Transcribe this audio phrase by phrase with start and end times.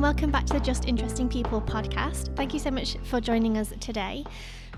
[0.00, 2.34] and welcome back to the Just Interesting People podcast.
[2.34, 4.24] Thank you so much for joining us today.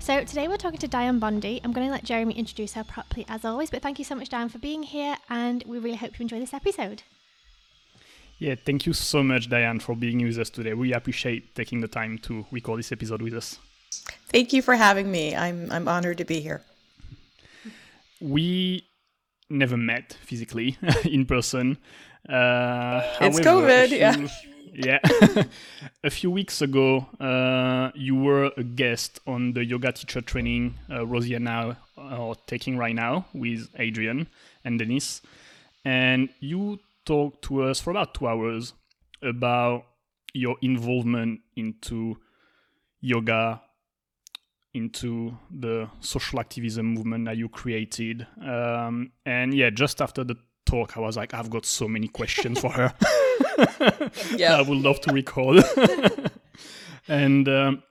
[0.01, 1.61] So, today we're talking to Dianne Bondy.
[1.63, 4.27] I'm going to let Jeremy introduce her properly as always, but thank you so much,
[4.27, 7.03] Dianne, for being here, and we really hope you enjoy this episode.
[8.37, 10.73] Yeah, thank you so much, Diane, for being with us today.
[10.73, 13.59] We appreciate taking the time to record this episode with us.
[14.27, 15.37] Thank you for having me.
[15.37, 16.63] I'm I'm honored to be here.
[18.19, 18.89] We
[19.49, 21.77] never met physically in person.
[22.27, 24.27] Uh, it's however, COVID, yeah.
[24.73, 24.99] Yeah.
[26.03, 31.05] a few weeks ago, uh, you were a guest on the yoga teacher training uh,
[31.05, 34.27] Rosie and I are taking right now with Adrian
[34.65, 35.21] and Denise.
[35.85, 38.73] And you talked to us for about two hours
[39.21, 39.85] about
[40.33, 42.17] your involvement into
[42.99, 43.61] yoga,
[44.73, 48.25] into the social activism movement that you created.
[48.43, 52.59] Um, and yeah, just after the talk, I was like, I've got so many questions
[52.59, 52.93] for her.
[54.35, 55.63] yeah, I would love to record.
[57.07, 57.83] and um,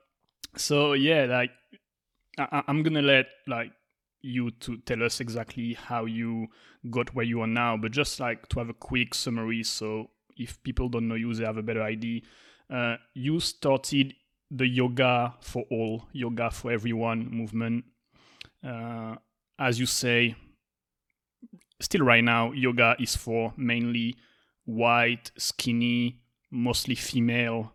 [0.56, 1.50] so yeah, like
[2.38, 3.72] I- I'm gonna let like
[4.22, 6.46] you to tell us exactly how you
[6.90, 10.62] got where you are now, but just like to have a quick summary, so if
[10.62, 12.20] people don't know you, they have a better idea.
[12.72, 14.14] Uh, you started
[14.50, 17.84] the yoga for all, yoga for everyone movement.
[18.66, 19.16] Uh,
[19.58, 20.34] as you say,
[21.80, 24.16] still right now, yoga is for mainly
[24.64, 27.74] white, skinny, mostly female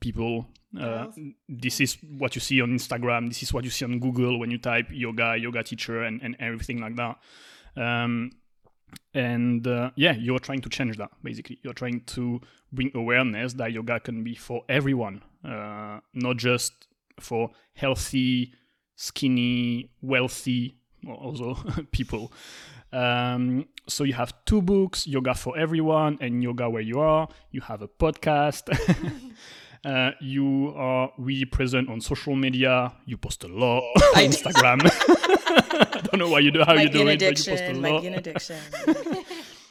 [0.00, 0.46] people.
[0.78, 1.06] Uh,
[1.48, 3.28] this is what you see on Instagram.
[3.28, 6.36] This is what you see on Google when you type yoga, yoga teacher, and, and
[6.38, 7.16] everything like that.
[7.76, 8.32] Um,
[9.14, 11.58] and uh, yeah, you're trying to change that basically.
[11.62, 12.40] You're trying to
[12.72, 16.88] bring awareness that yoga can be for everyone, uh, not just
[17.20, 18.52] for healthy,
[18.96, 20.76] skinny, wealthy,
[21.08, 21.54] also
[21.90, 22.32] people.
[22.92, 27.28] Um, so you have two books, Yoga for Everyone and Yoga Where You Are.
[27.50, 28.68] You have a podcast.
[29.84, 32.92] uh, you are really present on social media.
[33.04, 33.82] You post a lot
[34.16, 34.80] on Instagram.
[34.84, 38.04] I don't know why you do how you do it, but you post a lot.
[38.04, 38.58] addiction.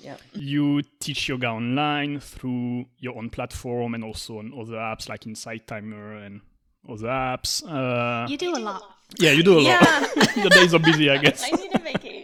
[0.05, 0.21] Yep.
[0.33, 5.65] You teach yoga online through your own platform and also on other apps like Insight
[5.65, 6.41] Timer and
[6.87, 7.63] other apps.
[7.67, 8.83] Uh, you do a lot.
[9.17, 9.79] Yeah, you do a yeah.
[10.15, 10.35] lot.
[10.37, 11.43] Your days are busy, I guess.
[11.43, 12.14] I need a vacation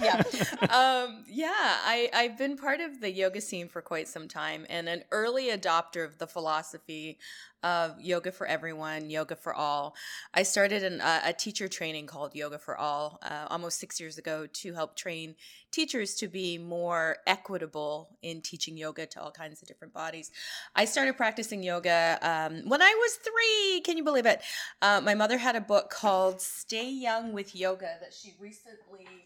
[0.00, 0.22] yeah.
[0.66, 4.88] Um, yeah, I, I've been part of the yoga scene for quite some time and
[4.88, 7.18] an early adopter of the philosophy
[7.62, 9.96] of yoga for everyone, yoga for all.
[10.32, 14.18] I started an, uh, a teacher training called Yoga for All uh, almost six years
[14.18, 15.34] ago to help train
[15.72, 20.30] teachers to be more equitable in teaching yoga to all kinds of different bodies.
[20.74, 23.80] I started practicing yoga um, when I was three.
[23.80, 24.42] Can you believe it?
[24.80, 29.25] Uh, my mother had a book called Stay Young with Yoga that she recently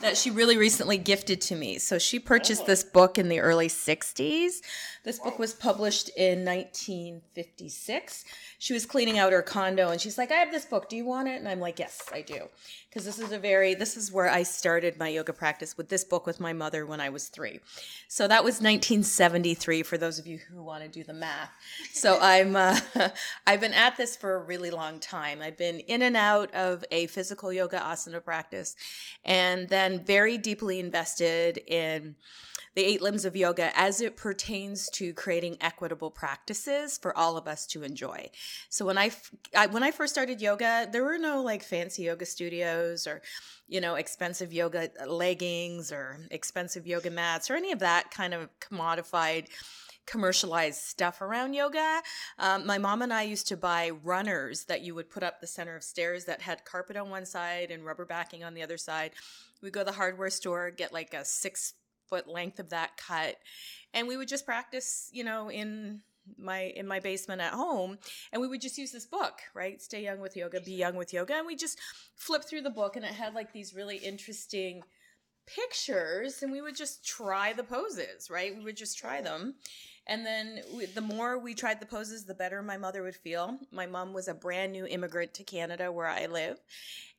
[0.00, 1.78] that she really recently gifted to me.
[1.78, 4.60] So she purchased this book in the early 60s.
[5.02, 8.24] This book was published in 1956.
[8.58, 10.88] She was cleaning out her condo and she's like, I have this book.
[10.88, 11.38] Do you want it?
[11.38, 12.48] And I'm like, Yes, I do.
[12.88, 16.04] Because this is a very, this is where I started my yoga practice with this
[16.04, 17.60] book with my mother when I was three.
[18.08, 21.50] So that was 1973 for those of you who want to do the math.
[21.92, 22.78] So I'm, uh,
[23.46, 25.40] I've been at this for a really long time.
[25.40, 28.76] I've been in and out of a physical yoga asana practice
[29.24, 32.16] and then very deeply invested in
[32.74, 37.48] the eight limbs of yoga as it pertains to creating equitable practices for all of
[37.48, 38.30] us to enjoy.
[38.68, 39.10] So when I,
[39.56, 43.22] I when I first started yoga, there were no like fancy yoga studios or
[43.68, 48.48] you know expensive yoga leggings or expensive yoga mats or any of that kind of
[48.60, 49.48] commodified
[50.06, 52.02] commercialized stuff around yoga.
[52.38, 55.46] Um, my mom and I used to buy runners that you would put up the
[55.46, 58.76] center of stairs that had carpet on one side and rubber backing on the other
[58.76, 59.12] side.
[59.62, 61.74] We'd go to the hardware store, get like a six
[62.08, 63.36] foot length of that cut.
[63.94, 66.02] And we would just practice, you know, in
[66.38, 67.98] my in my basement at home
[68.32, 71.12] and we would just use this book right stay young with yoga be young with
[71.12, 71.78] yoga and we just
[72.14, 74.82] flip through the book and it had like these really interesting
[75.46, 79.54] pictures and we would just try the poses right we would just try them
[80.06, 83.58] and then we, the more we tried the poses the better my mother would feel
[83.72, 86.60] my mom was a brand new immigrant to canada where i live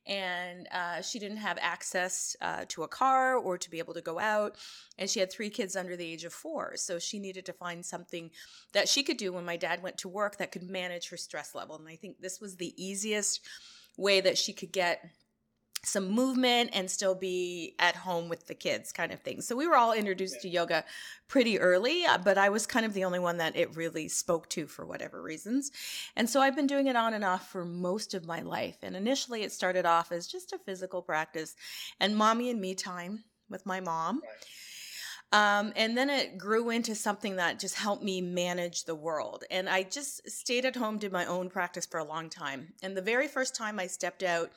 [0.08, 4.02] and uh, she didn't have access uh, to a car or to be able to
[4.02, 4.58] go out.
[4.98, 6.74] And she had three kids under the age of four.
[6.76, 8.32] So she needed to find something
[8.74, 11.54] that she could do when my dad went to work that could manage her stress
[11.54, 11.76] level.
[11.76, 13.42] And I think this was the easiest
[13.98, 15.08] way that she could get
[15.84, 19.42] some movement and still be at home with the kids kind of thing.
[19.42, 20.42] So we were all introduced yeah.
[20.42, 20.86] to yoga
[21.28, 24.48] pretty early, uh, but I was kind of the only one that it really spoke
[24.50, 25.72] to for whatever reasons.
[26.16, 28.78] And so I've been doing it on and off for most of my life.
[28.84, 31.56] And initially it started off as just a physical practice
[32.00, 34.22] and mommy and me time with my mom.
[34.24, 34.48] Right
[35.34, 39.46] Um, and then it grew into something that just helped me manage the world.
[39.50, 42.74] And I just stayed at home, did my own practice for a long time.
[42.84, 44.52] And the very first time I stepped out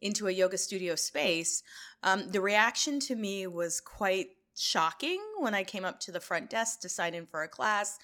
[0.00, 1.62] into a yoga studio space,
[2.02, 6.50] um, the reaction to me was quite shocking when I came up to the front
[6.50, 7.98] desk to sign in for a class.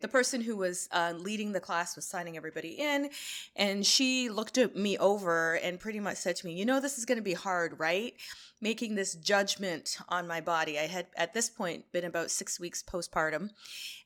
[0.00, 3.10] The person who was uh, leading the class was signing everybody in
[3.54, 6.96] and she looked at me over and pretty much said to me you know this
[6.96, 8.14] is going to be hard right
[8.60, 10.78] making this judgment on my body.
[10.78, 13.50] I had at this point been about six weeks postpartum.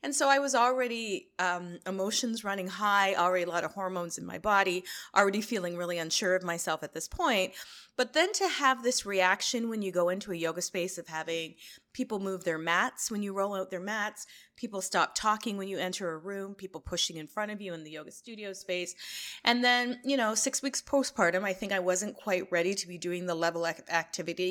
[0.01, 4.25] And so i was already um, emotions running high already a lot of hormones in
[4.25, 4.83] my body
[5.15, 7.53] already feeling really unsure of myself at this point.
[7.97, 11.55] But then to have this reaction when you go into a yoga space of having
[11.93, 14.27] people move their mats when you roll out their mats,
[14.57, 17.85] people stop talking when you enter a room, people pushing in front of you in
[17.85, 18.93] the yoga studio space.
[19.45, 22.97] And then, you know, six weeks postpartum, I think I wasn't quite ready to be
[22.97, 24.44] doing the level of activity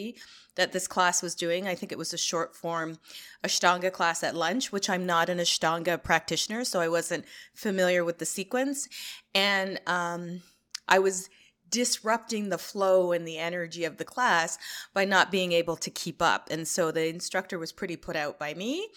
[0.56, 1.67] that this class was doing.
[1.67, 2.99] I think it was a short form
[3.43, 7.25] Ashtanga class at lunch, which I'm not an Ashtanga practitioner, so I wasn't
[7.55, 8.88] familiar with the sequence.
[9.35, 10.43] And um,
[10.88, 11.29] I was
[11.70, 14.58] disrupting the flow and the energy of the class
[14.93, 16.49] by not being able to keep up.
[16.50, 18.88] And so the instructor was pretty put out by me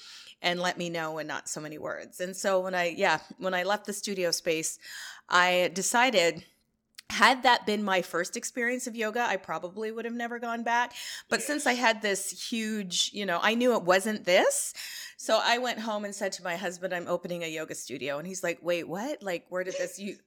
[0.43, 2.19] and let me know in not so many words.
[2.19, 4.77] And so when I, yeah, when I left the studio space,
[5.27, 6.45] I decided
[7.09, 10.93] had that been my first experience of yoga, I probably would have never gone back.
[11.29, 14.73] But since I had this huge, you know, I knew it wasn't this.
[15.15, 18.17] So I went home and said to my husband, I'm opening a yoga studio.
[18.19, 19.23] And he's like, wait, what?
[19.23, 20.17] Like, where did this, you,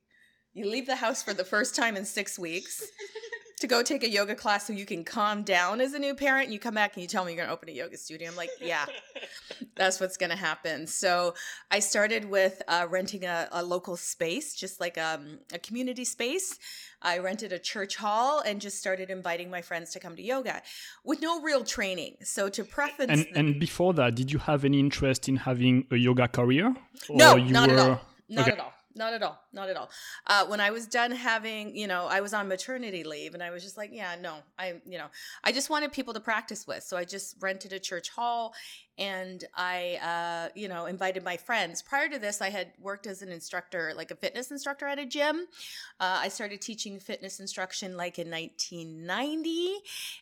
[0.53, 2.85] you leave the house for the first time in six weeks
[3.61, 6.45] to go take a yoga class so you can calm down as a new parent.
[6.45, 8.29] And you come back and you tell me you're going to open a yoga studio.
[8.29, 8.87] I'm like, yeah,
[9.77, 10.87] that's what's going to happen.
[10.87, 11.35] So
[11.71, 16.59] I started with uh, renting a, a, local space, just like um, a community space.
[17.03, 20.63] I rented a church hall and just started inviting my friends to come to yoga
[21.05, 22.17] with no real training.
[22.23, 25.87] So to preface, and, the- and before that, did you have any interest in having
[25.91, 26.75] a yoga career?
[27.11, 27.75] no, not were...
[27.75, 28.01] at all.
[28.29, 28.53] Not okay.
[28.53, 29.91] at all not at all not at all.
[30.27, 33.51] Uh, when i was done having you know i was on maternity leave and i
[33.51, 35.07] was just like yeah no i you know
[35.45, 36.83] i just wanted people to practice with.
[36.83, 38.55] So i just rented a church hall
[39.01, 41.81] and I, uh, you know, invited my friends.
[41.81, 45.07] Prior to this, I had worked as an instructor, like a fitness instructor at a
[45.07, 45.47] gym.
[45.99, 49.71] Uh, I started teaching fitness instruction like in 1990,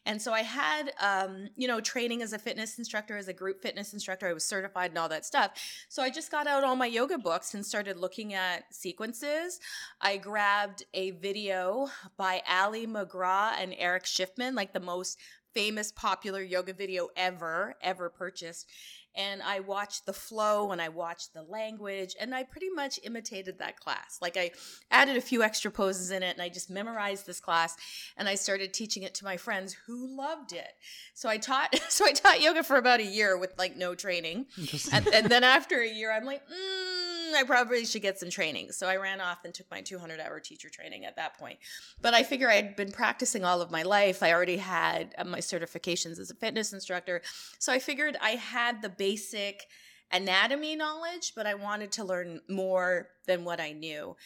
[0.07, 3.61] and so I had, um, you know, training as a fitness instructor, as a group
[3.61, 4.29] fitness instructor.
[4.29, 5.51] I was certified and all that stuff.
[5.89, 9.59] So I just got out all my yoga books and started looking at sequences.
[10.01, 15.19] I grabbed a video by Ali MacGraw and Erich Schiffmann, like the most
[15.55, 18.69] famous popular yoga video ever, ever purchased.
[19.17, 23.59] And I watched the flow and I watched the language and I pretty much imitated
[23.59, 24.19] that class.
[24.23, 24.53] Like I
[24.93, 27.77] added a few extra poses in it and I just memorized this class
[28.17, 30.73] and I started teaching it to my friends who loved it.
[31.15, 34.47] So I taught so I taught yoga for about a year with like no training.
[34.93, 38.73] And, and then after a year I'm like, mm, I probably should get some training.
[38.73, 41.59] So I ran off and took my 200 hour teacher training at that point.
[42.01, 44.23] But I figure I had been practicing all of my life.
[44.23, 47.23] I already had uh, my certifications as a fitness instructor.
[47.59, 49.67] So I figured I had the basic
[50.11, 54.17] anatomy knowledge, but I wanted to learn more than what I knew.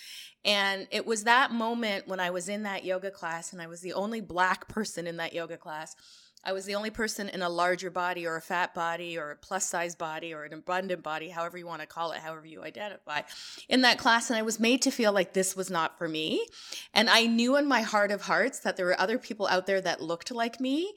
[0.44, 3.80] And it was that moment when I was in that yoga class and I was
[3.80, 5.96] the only black person in that yoga class
[6.44, 9.36] I was the only person in a larger body or a fat body or a
[9.36, 12.62] plus size body or an abundant body, however you want to call it, however you
[12.62, 13.22] identify,
[13.68, 14.28] in that class.
[14.28, 16.46] And I was made to feel like this was not for me.
[16.92, 19.80] And I knew in my heart of hearts that there were other people out there
[19.80, 20.92] that looked like me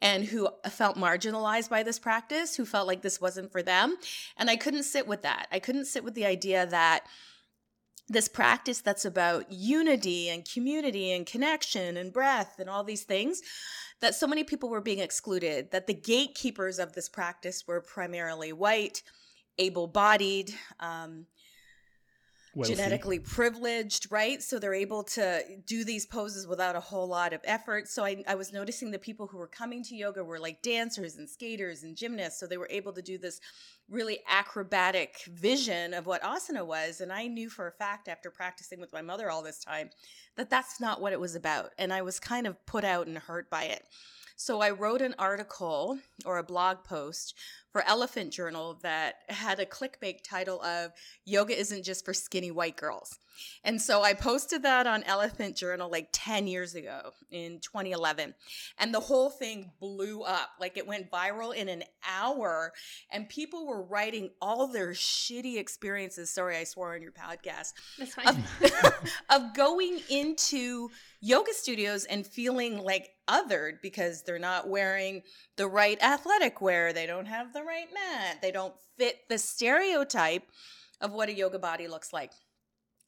[0.00, 3.96] and who felt marginalized by this practice, who felt like this wasn't for them.
[4.36, 5.46] And I couldn't sit with that.
[5.50, 7.04] I couldn't sit with the idea that
[8.08, 13.40] this practice that's about unity and community and connection and breath and all these things
[14.00, 18.52] that so many people were being excluded, that the gatekeepers of this practice were primarily
[18.52, 19.02] white,
[19.58, 21.26] able bodied, um,
[22.62, 24.42] genetically privileged, right?
[24.42, 27.88] So they're able to do these poses without a whole lot of effort.
[27.88, 31.16] So I, I was noticing the people who were coming to yoga were like dancers
[31.16, 32.38] and skaters and gymnasts.
[32.40, 33.40] So they were able to do this
[33.88, 37.00] really acrobatic vision of what asana was.
[37.00, 39.90] And I knew for a fact after practicing with my mother all this time
[40.36, 41.70] that that's not what it was about.
[41.78, 43.84] And I was kind of put out and hurt by it.
[44.36, 47.34] So I wrote an article or a blog post
[47.74, 50.92] for Elephant Journal that had a clickbait title of
[51.24, 53.18] Yoga isn't just for skinny white girls.
[53.64, 58.32] And so I posted that on Elephant Journal like 10 years ago in 2011.
[58.78, 60.50] And the whole thing blew up.
[60.60, 62.72] Like it went viral in an hour.
[63.10, 66.30] And people were writing all their shitty experiences.
[66.30, 67.72] Sorry, I swore on your podcast.
[67.98, 68.28] That's fine.
[68.28, 70.90] Of, of going into
[71.20, 75.22] yoga studios and feeling like othered because they're not wearing
[75.56, 76.92] the right athletic wear.
[76.92, 78.38] They don't have the right mat.
[78.42, 80.44] They don't fit the stereotype
[81.00, 82.32] of what a yoga body looks like.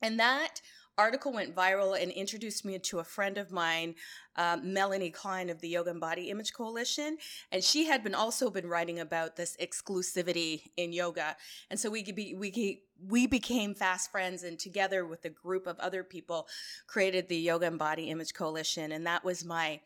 [0.03, 0.61] And that
[0.99, 3.95] article went viral and introduced me to a friend of mine,
[4.37, 7.19] uh, Melanie Klein of the Yoga and Body Image Coalition,
[7.53, 11.37] and she had been also been writing about this exclusivity in yoga,
[11.71, 15.79] and so we be, we we became fast friends, and together with a group of
[15.81, 16.49] other people,
[16.87, 19.81] created the Yoga and Body Image Coalition, and that was my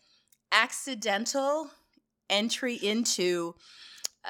[0.52, 1.70] accidental
[2.28, 3.54] entry into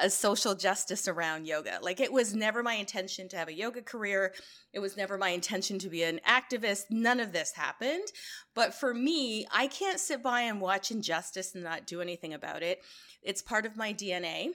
[0.00, 1.78] a social justice around yoga.
[1.82, 4.32] Like it was never my intention to have a yoga career.
[4.72, 6.84] It was never my intention to be an activist.
[6.90, 8.08] None of this happened.
[8.54, 12.62] But for me, I can't sit by and watch injustice and not do anything about
[12.62, 12.80] it.
[13.22, 14.52] It's part of my DNA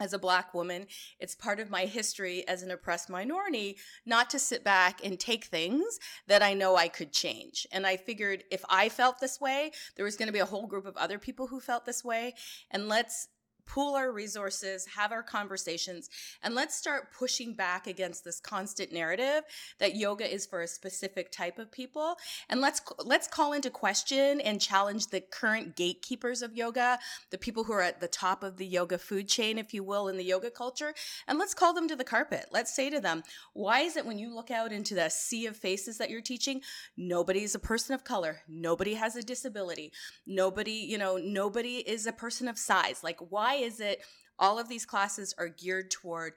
[0.00, 0.86] as a black woman
[1.20, 5.44] it's part of my history as an oppressed minority not to sit back and take
[5.44, 9.70] things that i know i could change and i figured if i felt this way
[9.94, 12.34] there was going to be a whole group of other people who felt this way
[12.72, 13.28] and let's
[13.66, 16.08] pool our resources, have our conversations,
[16.42, 19.42] and let's start pushing back against this constant narrative
[19.78, 22.16] that yoga is for a specific type of people.
[22.48, 26.98] And let's let's call into question and challenge the current gatekeepers of yoga,
[27.30, 30.08] the people who are at the top of the yoga food chain, if you will,
[30.08, 30.94] in the yoga culture,
[31.26, 32.46] and let's call them to the carpet.
[32.52, 35.56] Let's say to them, why is it when you look out into the sea of
[35.56, 36.60] faces that you're teaching,
[36.96, 39.92] nobody's a person of color, nobody has a disability,
[40.26, 43.02] nobody, you know, nobody is a person of size.
[43.02, 44.02] Like why why is it
[44.38, 46.32] all of these classes are geared toward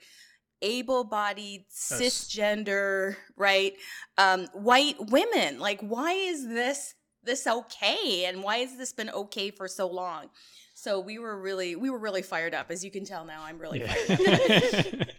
[0.61, 2.01] able-bodied yes.
[2.01, 3.73] cisgender right
[4.17, 9.51] um, white women like why is this this okay and why has this been okay
[9.51, 10.29] for so long
[10.73, 13.59] so we were really we were really fired up as you can tell now i'm
[13.59, 13.93] really yeah.
[13.93, 15.07] fired up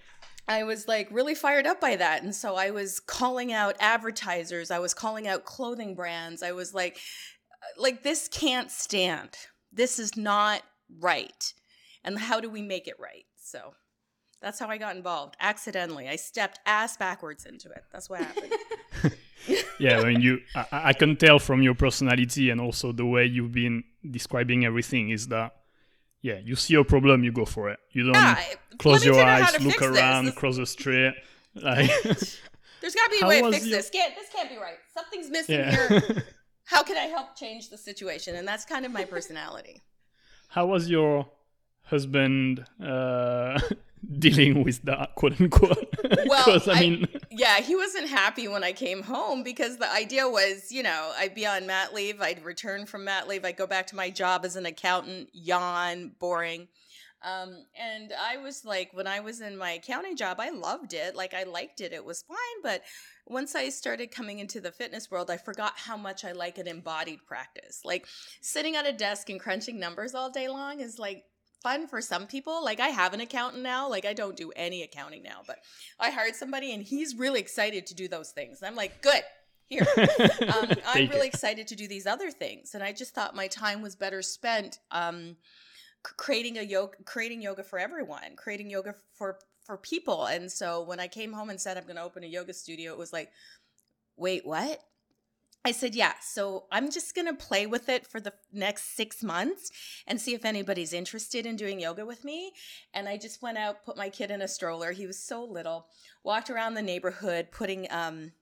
[0.50, 2.22] I was like really fired up by that.
[2.22, 4.70] And so I was calling out advertisers.
[4.70, 6.42] I was calling out clothing brands.
[6.42, 6.96] I was like,
[7.76, 9.28] like, this can't stand.
[9.74, 10.62] This is not
[10.98, 11.52] right
[12.08, 13.26] and how do we make it right?
[13.36, 13.74] So
[14.40, 16.08] that's how I got involved accidentally.
[16.08, 17.84] I stepped ass backwards into it.
[17.92, 18.52] That's what happened.
[19.78, 20.40] yeah, I mean, you.
[20.54, 25.10] I, I, can tell from your personality and also the way you've been describing everything
[25.10, 25.52] is that,
[26.22, 27.78] yeah, you see a problem, you go for it.
[27.92, 28.42] You don't yeah,
[28.78, 30.34] close your eyes, look around, this.
[30.34, 31.14] cross the street.
[31.54, 31.90] Like,
[32.80, 33.78] There's got to be a way to fix your...
[33.78, 33.90] this.
[33.90, 34.76] Can't, this can't be right.
[34.94, 35.88] Something's missing yeah.
[35.98, 36.24] here.
[36.66, 38.36] How can I help change the situation?
[38.36, 39.82] And that's kind of my personality.
[40.50, 41.26] How was your
[41.88, 43.58] husband uh,
[44.18, 45.94] dealing with that quote unquote
[46.26, 50.70] well I, mean yeah he wasn't happy when i came home because the idea was
[50.70, 53.88] you know i'd be on mat leave i'd return from mat leave i'd go back
[53.88, 56.68] to my job as an accountant yawn boring
[57.22, 61.16] um, and i was like when i was in my accounting job i loved it
[61.16, 62.82] like i liked it it was fine but
[63.28, 66.66] once I started coming into the fitness world, I forgot how much I like an
[66.66, 67.82] embodied practice.
[67.84, 68.06] Like
[68.40, 71.24] sitting at a desk and crunching numbers all day long is like
[71.62, 72.64] fun for some people.
[72.64, 73.88] Like I have an accountant now.
[73.88, 75.58] Like I don't do any accounting now, but
[75.98, 78.62] I hired somebody and he's really excited to do those things.
[78.62, 79.22] I'm like, good.
[79.66, 83.48] Here, um, I'm really excited to do these other things, and I just thought my
[83.48, 85.36] time was better spent um,
[86.02, 89.38] creating a yoga, creating yoga for everyone, creating yoga for
[89.68, 90.24] for people.
[90.24, 92.92] And so when I came home and said I'm going to open a yoga studio,
[92.92, 93.30] it was like,
[94.16, 94.82] wait, what?
[95.64, 96.14] I said, yeah.
[96.22, 99.70] So I'm just going to play with it for the next six months
[100.06, 102.52] and see if anybody's interested in doing yoga with me.
[102.94, 104.92] And I just went out, put my kid in a stroller.
[104.92, 105.86] He was so little,
[106.22, 108.32] walked around the neighborhood, putting um,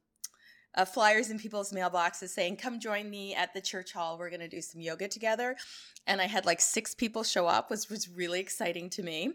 [0.76, 4.18] uh, flyers in people's mailboxes saying, come join me at the church hall.
[4.18, 5.56] We're going to do some yoga together.
[6.06, 9.32] And I had like six people show up, which was really exciting to me.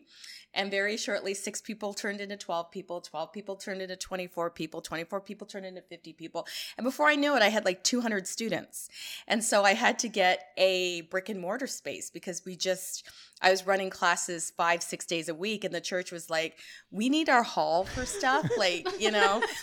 [0.53, 4.81] And very shortly, six people turned into 12 people, 12 people turned into 24 people,
[4.81, 6.47] 24 people turned into 50 people.
[6.77, 8.89] And before I knew it, I had like 200 students.
[9.27, 13.09] And so I had to get a brick and mortar space because we just,
[13.41, 15.63] I was running classes five, six days a week.
[15.63, 16.57] And the church was like,
[16.91, 18.49] we need our hall for stuff.
[18.57, 19.41] like, you know?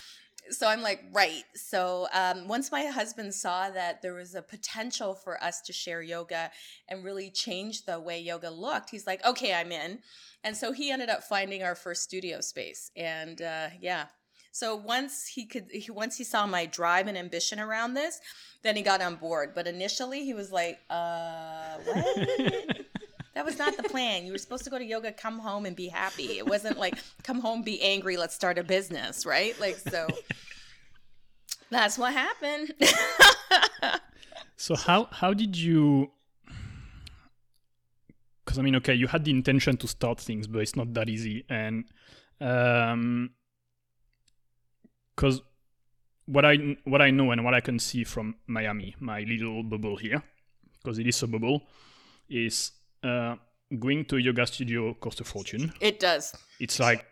[0.51, 1.43] so I'm like, right.
[1.55, 6.01] So um, once my husband saw that there was a potential for us to share
[6.01, 6.51] yoga
[6.87, 9.99] and really change the way yoga looked, he's like, okay, I'm in.
[10.43, 12.91] And so he ended up finding our first studio space.
[12.95, 14.05] And uh, yeah,
[14.51, 18.19] so once he could, he, once he saw my drive and ambition around this,
[18.63, 19.51] then he got on board.
[19.53, 22.77] But initially, he was like, uh, what?
[23.39, 24.25] that was not the plan.
[24.25, 26.37] You were supposed to go to yoga, come home, and be happy.
[26.37, 29.57] It wasn't like come home, be angry, let's start a business, right?
[29.61, 30.07] Like so.
[31.69, 32.73] That's what happened.
[34.57, 36.11] so how how did you?
[38.43, 41.07] Because I mean, okay, you had the intention to start things, but it's not that
[41.07, 41.85] easy, and
[42.41, 43.29] um,
[45.15, 45.41] because
[46.25, 49.95] what I what I know and what I can see from Miami, my little bubble
[49.95, 50.23] here,
[50.83, 51.61] because it is a bubble,
[52.27, 53.35] is uh,
[53.77, 55.73] going to a yoga studio costs a fortune.
[55.79, 56.35] It does.
[56.59, 57.05] It's like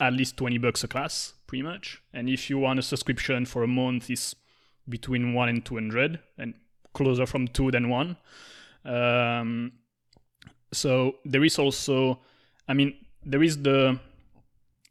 [0.00, 2.02] at least 20 bucks a class, pretty much.
[2.12, 4.34] And if you want a subscription for a month, it's
[4.88, 6.54] between one and 200 and
[6.94, 8.16] closer from two than one.
[8.84, 9.72] Um,
[10.72, 12.20] so there is also,
[12.68, 13.98] I mean, there is the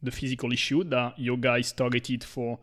[0.01, 2.57] the physical issue that yoga is targeted for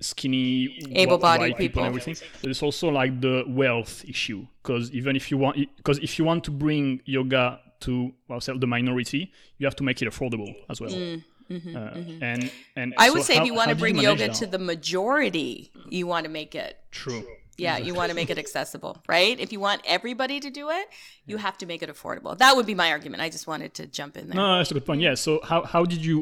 [0.00, 1.82] skinny able-bodied people, people.
[1.82, 5.98] and everything but it's also like the wealth issue because even if you want because
[5.98, 10.08] if you want to bring yoga to well the minority you have to make it
[10.08, 11.94] affordable as well uh,
[12.30, 14.34] and and Mm, I so would say how- if you want to bring yoga that?
[14.34, 17.24] to the majority, you want to make it true
[17.56, 19.36] Yeah, you want to make it accessible, right?
[19.40, 20.86] If you want everybody to do it,
[21.26, 22.38] you have to make it affordable.
[22.38, 23.20] That would be my argument.
[23.22, 24.36] I just wanted to jump in there.
[24.36, 26.16] no that's a good point yeah so how how did you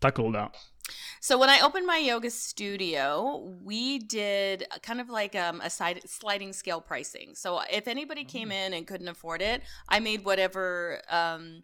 [0.00, 0.56] tackle that
[1.22, 6.00] So when I opened my yoga studio, we did kind of like um, a side,
[6.04, 7.36] sliding scale pricing.
[7.36, 11.62] So if anybody came in and couldn't afford it, I made whatever um,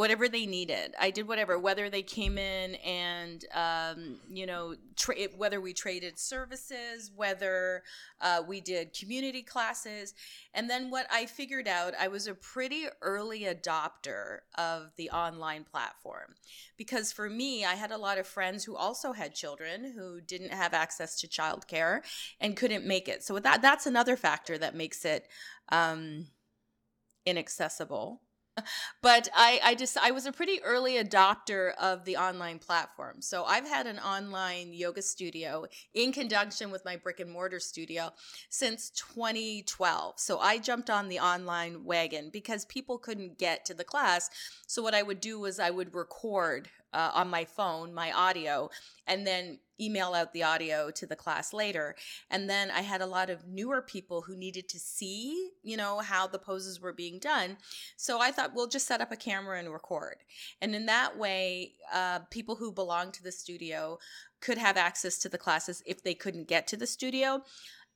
[0.00, 0.94] whatever they needed.
[0.98, 6.18] I did whatever, whether they came in and um, you know tra- whether we traded
[6.18, 7.82] services, whether
[8.22, 10.14] uh, we did community classes,
[10.54, 15.64] and then what I figured out, I was a pretty early adopter of the online
[15.64, 16.34] platform
[16.78, 20.54] because for me, I had a lot of friends who also had children who didn't
[20.54, 22.00] have access to childcare
[22.40, 23.22] and couldn't make it.
[23.22, 25.28] So that that's another factor that makes it
[25.68, 26.28] um,
[27.26, 28.22] inaccessible.
[29.02, 33.20] But I, I just I was a pretty early adopter of the online platform.
[33.20, 35.64] So I've had an online yoga studio
[35.94, 38.10] in conjunction with my brick and mortar studio
[38.50, 40.14] since 2012.
[40.18, 44.28] So I jumped on the online wagon because people couldn't get to the class.
[44.66, 48.70] So what I would do was I would record uh, on my phone my audio
[49.06, 51.96] and then email out the audio to the class later.
[52.30, 56.00] And then I had a lot of newer people who needed to see, you know,
[56.00, 57.56] how the poses were being done.
[57.96, 60.16] So I thought we'll just set up a camera and record.
[60.60, 63.98] And in that way, uh, people who belong to the studio
[64.40, 67.42] could have access to the classes if they couldn't get to the studio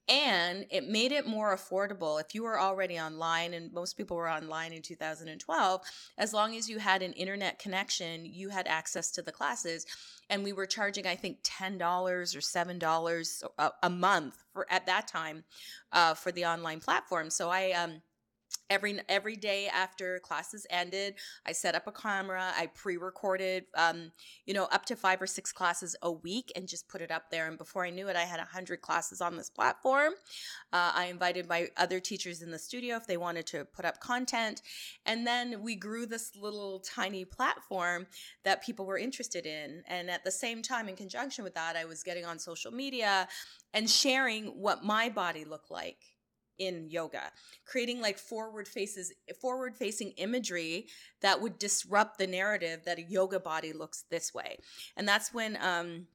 [0.09, 4.31] and it made it more affordable if you were already online and most people were
[4.31, 5.81] online in 2012
[6.19, 9.87] as long as you had an internet connection you had access to the classes
[10.29, 15.09] and we were charging i think $10 or $7 a, a month for at that
[15.09, 15.45] time
[15.93, 17.31] uh, for the online platform.
[17.31, 18.03] So i um,
[18.71, 21.15] every every day after classes ended
[21.47, 24.11] i set up a camera i pre-recorded um,
[24.47, 27.31] you know up to five or six classes a week and just put it up
[27.31, 27.47] there.
[27.47, 30.15] And before i knew it i had 100 classes on this platform.
[30.73, 34.01] Uh, i invited my other teachers in the studio if they wanted to put up
[34.01, 34.63] content.
[35.07, 38.07] And then we grew this little tiny platform
[38.45, 39.83] that people were interested in.
[39.87, 43.29] And at the same time in conjunction with that i was getting on social media
[43.73, 46.14] and sharing what my body looked like
[46.59, 47.33] in yoga
[47.67, 50.87] creating like forward faces forward facing imagery
[51.21, 54.59] that would disrupt the narrative that a yoga body looks this way.
[54.97, 56.07] And that's when um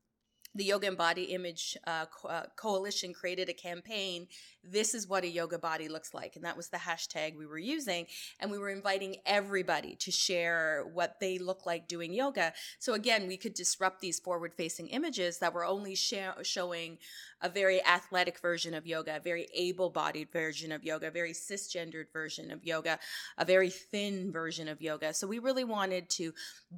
[0.56, 4.28] the yoga and body image uh, co- uh, coalition created a campaign
[4.72, 7.58] this is what a yoga body looks like and that was the hashtag we were
[7.58, 8.06] using
[8.40, 13.28] and we were inviting everybody to share what they look like doing yoga so again
[13.28, 16.98] we could disrupt these forward facing images that were only sha- showing
[17.42, 21.32] a very athletic version of yoga, a very able bodied version of yoga, a very
[21.32, 23.00] cisgendered version of yoga,
[23.38, 25.14] a very thin version of yoga.
[25.14, 26.34] So we really wanted to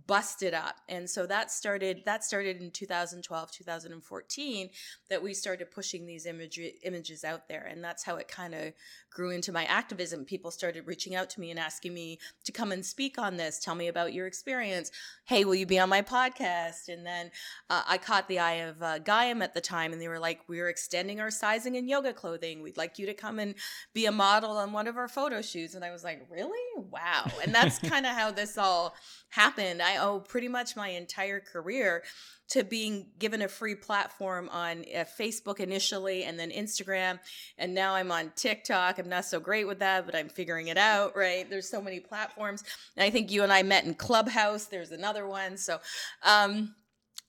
[0.07, 0.77] bust it up.
[0.87, 4.69] And so that started that started in 2012, 2014
[5.09, 7.67] that we started pushing these images out there.
[7.69, 8.73] And that's how it kind of
[9.11, 10.25] grew into my activism.
[10.25, 13.59] People started reaching out to me and asking me to come and speak on this.
[13.59, 14.91] Tell me about your experience.
[15.25, 16.87] Hey, will you be on my podcast?
[16.87, 17.31] And then
[17.69, 20.41] uh, I caught the eye of uh, Gaiam at the time, and they were like,
[20.47, 22.61] "We're extending our sizing in yoga clothing.
[22.61, 23.55] We'd like you to come and
[23.93, 26.83] be a model on one of our photo shoots." And I was like, "Really?
[26.89, 28.95] Wow!" And that's kind of how this all
[29.29, 29.81] happened.
[29.81, 32.03] I owe pretty much my entire career
[32.51, 37.17] to being given a free platform on uh, Facebook initially, and then Instagram,
[37.57, 38.99] and now I'm on TikTok.
[39.03, 41.15] I'm not so great with that, but I'm figuring it out.
[41.15, 41.49] Right?
[41.49, 42.63] There's so many platforms,
[42.95, 44.65] and I think you and I met in Clubhouse.
[44.65, 45.57] There's another one.
[45.57, 45.79] So.
[46.23, 46.75] Um,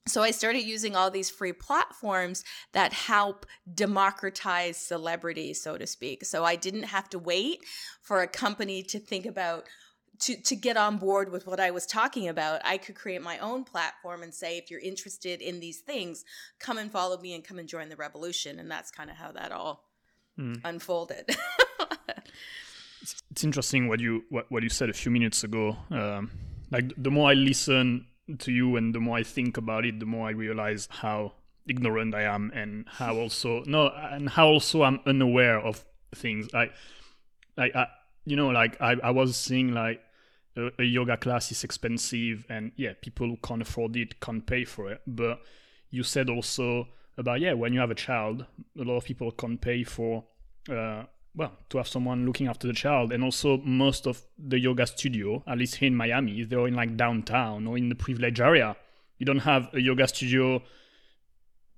[0.08, 6.24] so I started using all these free platforms that help democratize celebrity, so to speak.
[6.24, 7.60] So I didn't have to wait
[8.00, 9.64] for a company to think about
[10.22, 12.60] to, to get on board with what I was talking about.
[12.64, 16.24] I could create my own platform and say, if you're interested in these things,
[16.58, 18.58] come and follow me and come and join the revolution.
[18.58, 19.84] And that's kind of how that all
[20.38, 21.36] unfolded.
[23.30, 25.76] it's interesting what you what, what you said a few minutes ago.
[25.90, 26.30] Um,
[26.70, 28.06] like the more I listen
[28.38, 31.34] to you and the more I think about it, the more I realize how
[31.68, 36.48] ignorant I am and how also no and how also I'm unaware of things.
[36.54, 36.70] I
[37.56, 37.86] I I,
[38.24, 40.00] you know, like I, I was seeing like
[40.56, 44.64] a, a yoga class is expensive, and yeah, people who can't afford it can't pay
[44.64, 45.00] for it.
[45.06, 45.40] But
[45.90, 48.46] you said also about yeah, when you have a child,
[48.78, 50.24] a lot of people can't pay for.
[50.70, 54.86] Uh, well, to have someone looking after the child, and also most of the yoga
[54.86, 58.76] studio, at least here in Miami, they're in like downtown or in the privileged area.
[59.18, 60.62] You don't have a yoga studio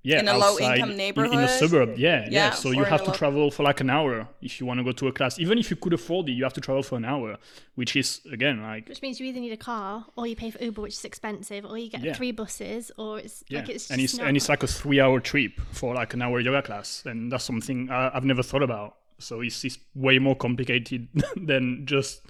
[0.05, 2.51] yeah, in a low income neighborhood in, in, a suburb yeah yeah, yeah.
[2.51, 3.17] so you have to low...
[3.17, 5.71] travel for like an hour if you want to go to a class even if
[5.71, 7.39] you could afford it you have to travel for an hour
[7.75, 10.63] which is again like which means you either need a car or you pay for
[10.63, 12.13] uber which is expensive or you get yeah.
[12.13, 13.61] three buses or it's yeah.
[13.61, 16.39] like it's and it's and it's like a three hour trip for like an hour
[16.39, 20.37] yoga class and that's something I, have never thought about so it's, it's way more
[20.37, 22.21] complicated than just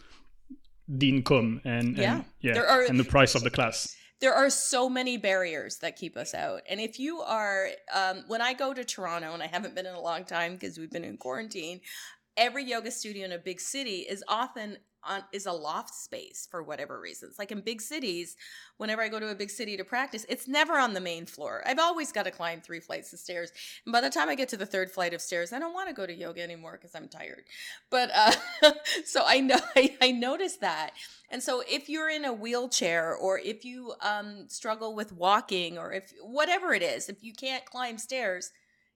[0.86, 4.50] the income and yeah, and, yeah are, and the price of the class there are
[4.50, 6.62] so many barriers that keep us out.
[6.68, 9.94] And if you are, um, when I go to Toronto, and I haven't been in
[9.94, 11.80] a long time because we've been in quarantine,
[12.36, 16.62] every yoga studio in a big city is often on, is a loft space for
[16.62, 17.38] whatever reasons.
[17.38, 18.36] Like in big cities,
[18.76, 21.62] whenever I go to a big city to practice, it's never on the main floor.
[21.66, 23.52] I've always got to climb three flights of stairs.
[23.84, 25.88] And by the time I get to the third flight of stairs, I don't want
[25.88, 27.44] to go to yoga anymore because I'm tired.
[27.90, 28.32] But uh,
[29.04, 30.92] so I know I, I noticed that.
[31.30, 35.92] And so if you're in a wheelchair or if you um, struggle with walking or
[35.92, 38.52] if whatever it is, if you can't climb stairs,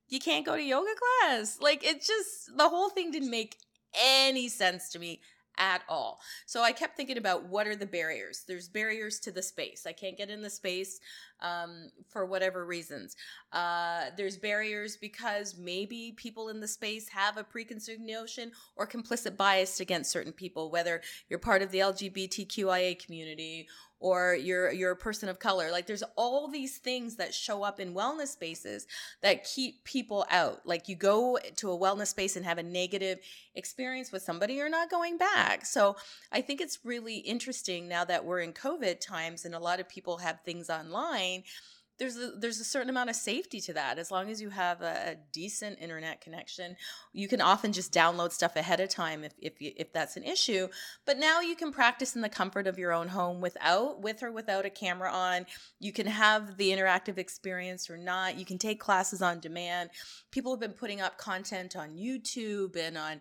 [0.09, 0.91] you can't go to yoga
[1.21, 1.59] class.
[1.61, 3.57] Like it just the whole thing didn't make
[3.99, 5.21] any sense to me
[5.59, 6.21] at all.
[6.47, 8.45] So I kept thinking about what are the barriers?
[8.47, 9.87] There's barriers to the space.
[9.87, 11.01] I can't get in the space
[11.41, 13.17] um, for whatever reasons.
[13.53, 19.37] Uh, there's barriers because maybe people in the space have a preconceived notion or complicit
[19.37, 23.69] bias against certain people, whether you're part of the LGBTQIA community
[24.01, 25.73] or you're you're a person of color.
[25.73, 28.87] Like there's all these things that show up in wellness spaces
[29.23, 30.61] that keep people out.
[30.65, 33.19] Like you go to a wellness space and have a negative
[33.57, 35.67] experience with somebody you're not going back.
[35.67, 35.97] So
[36.33, 39.89] i think it's really interesting now that we're in covid times and a lot of
[39.89, 41.28] people have things online
[41.99, 43.99] there's a there's a certain amount of safety to that.
[43.99, 46.77] As long as you have a, a, decent internet connection
[47.13, 50.23] you can often just download stuff ahead of time if if, you, if that's an
[50.23, 50.69] issue.
[51.05, 54.31] But now you can practice in the comfort of your own home without with or
[54.31, 55.47] without a camera on.
[55.81, 58.39] You can have the interactive experience or not.
[58.39, 59.91] You can take classes on demand.
[60.31, 63.21] People have been putting up content on youtube and on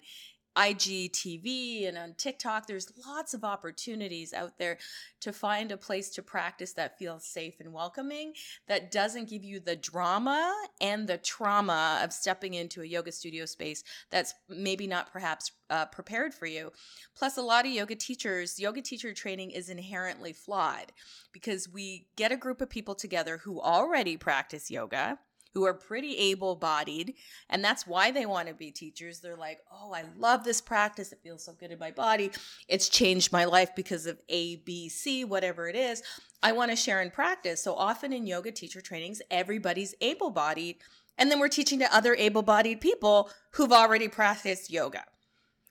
[0.57, 2.65] IGTV and on TikTok.
[2.65, 4.77] There's lots of opportunities out there
[5.21, 8.33] to find a place to practice that feels safe and welcoming,
[8.67, 13.45] that doesn't give you the drama and the trauma of stepping into a yoga studio
[13.45, 16.71] space that's maybe not perhaps uh, prepared for you.
[17.15, 20.91] Plus, a lot of yoga teachers, yoga teacher training is inherently flawed
[21.31, 25.19] because we get a group of people together who already practice yoga
[25.57, 27.15] who are pretty able bodied.
[27.49, 29.19] And that's why they want to be teachers.
[29.19, 31.11] They're like, oh, I love this practice.
[31.11, 32.29] It feels so good in my body.
[32.67, 36.03] It's changed my life because of A, B, C, whatever it is.
[36.43, 37.59] I want to share and practice.
[37.59, 40.77] So often in yoga teacher trainings, everybody's able bodied.
[41.17, 45.05] And then we're teaching to other able bodied people who've already practiced yoga.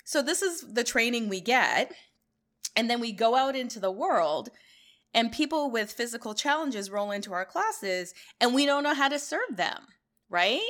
[0.03, 1.93] So this is the training we get.
[2.75, 4.49] And then we go out into the world
[5.15, 9.19] and people with physical challenges roll into our classes and we don't know how to
[9.19, 9.87] serve them,
[10.29, 10.61] right?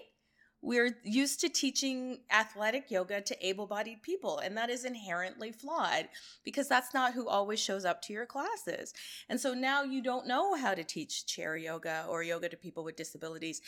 [0.67, 6.09] We're used to teaching athletic yoga to able bodied people, and that is inherently flawed
[6.43, 8.93] because that's not who always shows up to your classes.
[9.29, 12.83] And so now you don't know how to teach chair yoga or yoga to people
[12.83, 13.61] with disabilities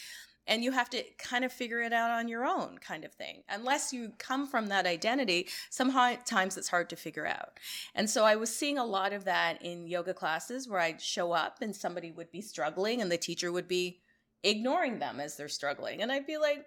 [0.49, 3.43] and you have to kind of figure it out on your own kind of thing.
[3.49, 7.61] Unless you come from that identity sometimes it's hard to figure out.
[7.95, 11.31] And so i was seeing a lot of that in yoga classes where i'd show
[11.31, 14.01] up and somebody would be struggling and the teacher would be
[14.43, 16.03] ignoring them as they're struggling.
[16.03, 16.65] And i'd be like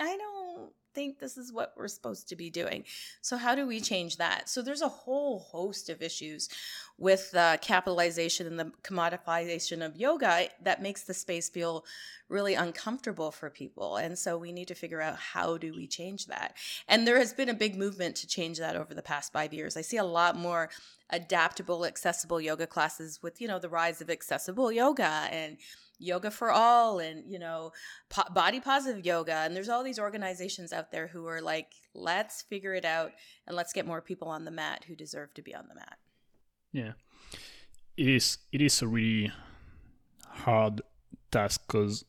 [0.00, 0.38] i don't
[0.98, 2.82] think this is what we're supposed to be doing.
[3.20, 4.48] So, how do we change that?
[4.48, 6.48] So, there's a whole host of issues
[6.98, 11.84] with the capitalization and the commodification of yoga that makes the space feel
[12.28, 13.96] really uncomfortable for people.
[13.96, 16.56] And so, we need to figure out how do we change that.
[16.88, 19.76] And there has been a big movement to change that over the past five years.
[19.76, 20.68] I see a lot more
[21.10, 25.58] adaptable, accessible yoga classes with, you know, the rise of accessible yoga and
[25.98, 27.72] yoga for all and you know
[28.08, 32.42] po- body positive yoga and there's all these organizations out there who are like let's
[32.42, 33.12] figure it out
[33.46, 35.98] and let's get more people on the mat who deserve to be on the mat.
[36.72, 36.92] Yeah.
[37.96, 39.32] It is it is a really
[40.26, 40.82] hard
[41.30, 42.04] task because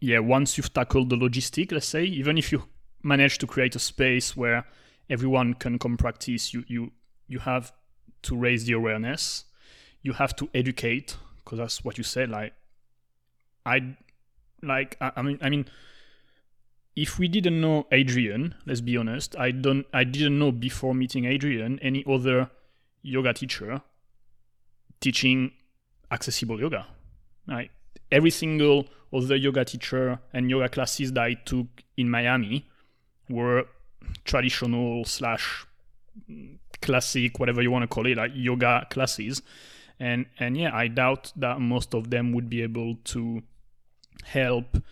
[0.00, 2.64] yeah once you've tackled the logistic let's say even if you
[3.02, 4.66] manage to create a space where
[5.08, 6.92] everyone can come practice you you
[7.28, 7.72] you have
[8.22, 9.44] to raise the awareness.
[10.02, 12.52] You have to educate because that's what you said like
[13.66, 13.96] I
[14.62, 15.66] like I, I mean I mean
[16.94, 21.26] if we didn't know Adrian, let's be honest, I don't I didn't know before meeting
[21.26, 22.50] Adrian any other
[23.02, 23.82] yoga teacher
[25.00, 25.52] teaching
[26.10, 26.86] accessible yoga.
[27.46, 27.70] Like
[28.10, 32.68] every single other yoga teacher and yoga classes that I took in Miami
[33.28, 33.64] were
[34.24, 35.66] traditional slash
[36.80, 39.42] classic, whatever you want to call it, like yoga classes.
[39.98, 43.42] And and yeah, I doubt that most of them would be able to
[44.24, 44.82] help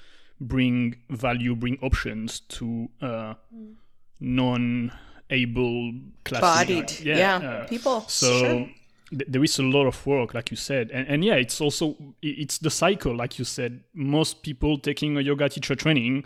[0.41, 3.75] bring value, bring options to uh, mm.
[4.21, 5.93] non-able
[6.25, 6.41] classes.
[6.41, 7.49] Bodied, yeah, yeah.
[7.49, 8.01] Uh, people.
[8.09, 8.39] So.
[8.39, 8.69] Sure
[9.13, 12.59] there is a lot of work like you said and, and yeah it's also it's
[12.59, 16.25] the cycle like you said most people taking a yoga teacher training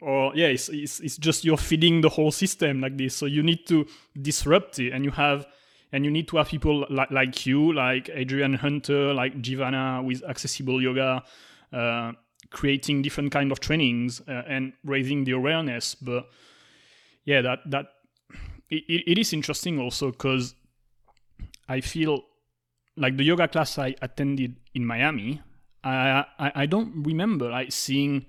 [0.00, 3.42] or yeah it's, it's, it's just you're feeding the whole system like this so you
[3.42, 3.86] need to
[4.20, 5.46] disrupt it and you have
[5.92, 10.22] and you need to have people like, like you like adrian hunter like Jivana with
[10.28, 11.22] accessible yoga
[11.72, 12.12] uh,
[12.52, 16.28] creating different kind of trainings uh, and raising the awareness but
[17.24, 17.86] yeah that that
[18.70, 20.54] it, it is interesting also because
[21.68, 22.24] I feel
[22.96, 25.40] like the yoga class I attended in Miami,
[25.84, 28.26] I, I, I don't remember like seeing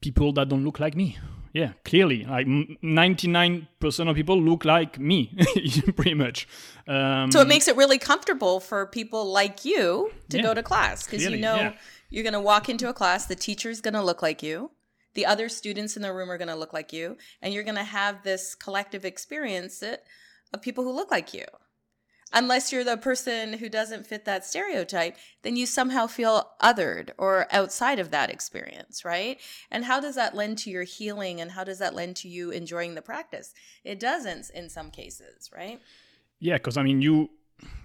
[0.00, 1.18] people that don't look like me.
[1.54, 2.46] Yeah, clearly, like
[2.82, 5.34] ninety nine percent of people look like me,
[5.96, 6.46] pretty much.
[6.86, 10.62] Um, so it makes it really comfortable for people like you to yeah, go to
[10.62, 11.72] class because you know yeah.
[12.10, 14.70] You're going to walk into a class, the teacher's going to look like you,
[15.14, 17.74] the other students in the room are going to look like you, and you're going
[17.74, 19.82] to have this collective experience
[20.52, 21.44] of people who look like you
[22.32, 27.46] unless you're the person who doesn't fit that stereotype, then you somehow feel othered or
[27.50, 29.40] outside of that experience, right?
[29.70, 32.50] And how does that lend to your healing and how does that lend to you
[32.50, 33.54] enjoying the practice?
[33.84, 35.80] It doesn't in some cases, right?
[36.38, 37.30] Yeah, because I mean, you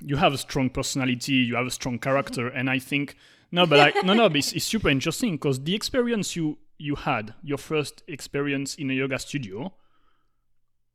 [0.01, 2.09] you have a strong personality, you have a strong mm-hmm.
[2.09, 3.15] character, and I think
[3.53, 6.95] no, but like no, no, but it's, it's super interesting because the experience you you
[6.95, 9.71] had, your first experience in a yoga studio,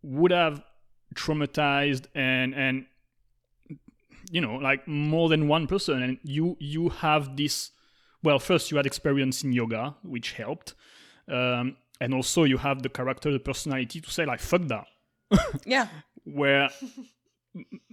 [0.03, 0.65] would have
[1.15, 2.87] traumatized and and
[4.33, 6.03] you know like more than one person.
[6.03, 7.71] And you you have this
[8.25, 10.75] well first you had experience in yoga which helped
[11.29, 14.87] um, and also you have the character the personality to say like fuck that.
[15.65, 15.87] Yeah.
[16.25, 16.71] Where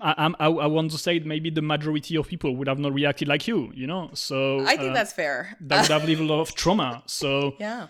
[0.02, 3.28] I, I, I want to say maybe the majority of people would have not reacted
[3.28, 4.10] like you, you know.
[4.14, 5.58] So I think uh, that's fair.
[5.62, 7.04] that would have lived a lot of trauma.
[7.06, 7.88] So yeah,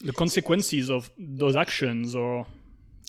[0.00, 2.46] the consequences of those actions or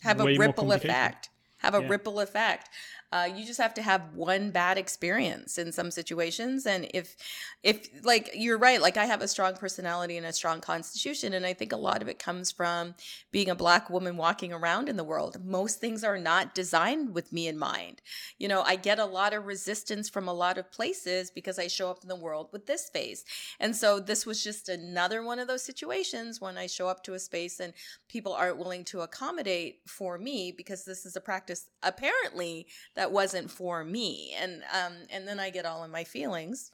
[0.01, 1.29] have a ripple effect.
[1.59, 1.89] Have a yeah.
[1.89, 2.69] ripple effect.
[3.11, 6.65] Uh, you just have to have one bad experience in some situations.
[6.65, 7.15] And if
[7.63, 11.45] if like you're right like i have a strong personality and a strong constitution and
[11.45, 12.95] i think a lot of it comes from
[13.31, 15.37] being a black woman walking around in the world.
[15.43, 18.01] Most things are not designed with me in mind.
[18.39, 21.67] You know i get a lot of resistance from a lot of places because i
[21.67, 23.23] show up in the world with this face.
[23.59, 27.13] And so this was just another one of those situations when i show up to
[27.13, 27.73] a space and
[28.09, 32.67] people aren't willing to accommodate for me because this is a practice apparently
[33.09, 34.33] wasn't for me.
[34.37, 36.71] And um and then i get all in my feelings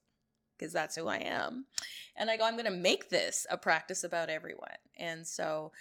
[0.57, 1.65] because that's who i am.
[2.15, 4.77] And i go i'm going to make this a practice about everyone.
[4.97, 5.71] And so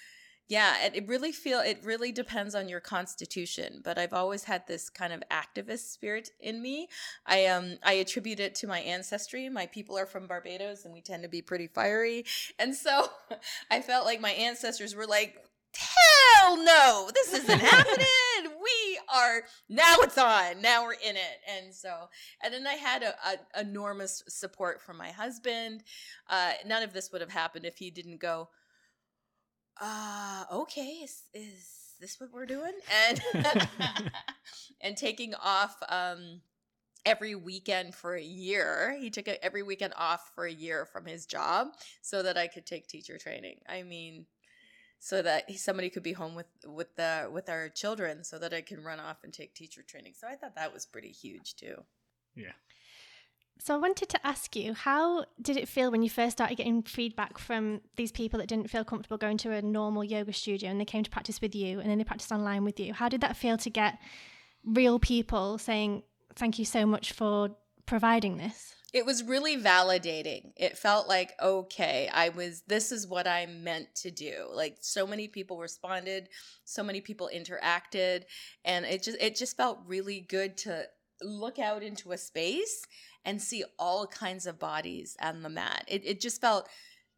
[0.49, 4.65] yeah it, it really feel it really depends on your constitution but i've always had
[4.69, 6.89] this kind of activist spirit in me.
[7.25, 9.49] I um i attribute it to my ancestry.
[9.49, 12.25] My people are from barbados and we tend to be pretty fiery.
[12.59, 13.09] And so
[13.71, 15.37] i felt like my ancestors were like
[15.77, 18.07] hell no, this isn't happening.
[18.45, 18.86] we
[19.69, 20.61] now it's on.
[20.61, 21.41] Now we're in it.
[21.57, 22.09] And so,
[22.43, 25.83] and then I had a, a enormous support from my husband.
[26.29, 28.49] Uh, none of this would have happened if he didn't go.
[29.81, 32.73] Uh, okay, is, is this what we're doing?
[33.09, 33.21] And
[34.81, 36.41] and taking off um
[37.07, 38.97] every weekend for a year.
[39.01, 41.69] He took every weekend off for a year from his job
[42.03, 43.61] so that I could take teacher training.
[43.69, 44.27] I mean,
[44.99, 48.61] so that somebody could be home with with the with our children so that I
[48.61, 50.15] can run off and take teacher training.
[50.19, 51.85] So I thought that was pretty huge too.
[52.35, 52.53] Yeah.
[53.59, 56.83] So I wanted to ask you, how did it feel when you first started getting
[56.83, 60.79] feedback from these people that didn't feel comfortable going to a normal yoga studio and
[60.79, 62.93] they came to practice with you and then they practiced online with you?
[62.93, 63.99] How did that feel to get
[64.65, 66.03] real people saying,
[66.35, 67.57] "Thank you so much for
[67.87, 68.76] providing this"?
[68.93, 70.53] It was really validating.
[70.57, 74.49] It felt like, okay, I was, this is what I meant to do.
[74.53, 76.29] Like so many people responded,
[76.65, 78.25] so many people interacted,
[78.65, 80.85] and it just, it just felt really good to
[81.23, 82.85] look out into a space
[83.25, 85.85] and see all kinds of bodies on the mat.
[85.89, 86.69] It, it just felt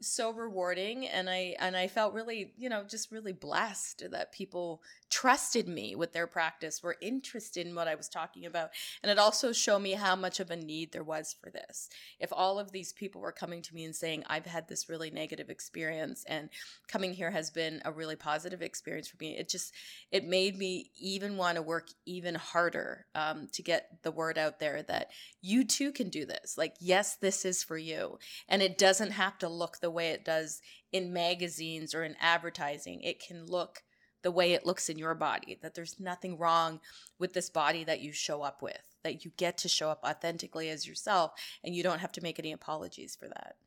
[0.00, 4.80] so rewarding and i and i felt really you know just really blessed that people
[5.10, 8.70] trusted me with their practice were interested in what i was talking about
[9.02, 11.88] and it also showed me how much of a need there was for this.
[12.20, 15.10] If all of these people were coming to me and saying i've had this really
[15.10, 16.48] negative experience and
[16.88, 19.72] coming here has been a really positive experience for me it just
[20.10, 24.58] it made me even want to work even harder um, to get the word out
[24.58, 26.56] there that you too can do this.
[26.56, 28.18] Like yes this is for you.
[28.48, 30.60] And it doesn't have to look the way it does
[30.92, 33.00] in magazines or in advertising.
[33.02, 33.82] It can look
[34.22, 36.80] the way it looks in your body, that there's nothing wrong
[37.18, 40.68] with this body that you show up with, that you get to show up authentically
[40.70, 43.56] as yourself, and you don't have to make any apologies for that.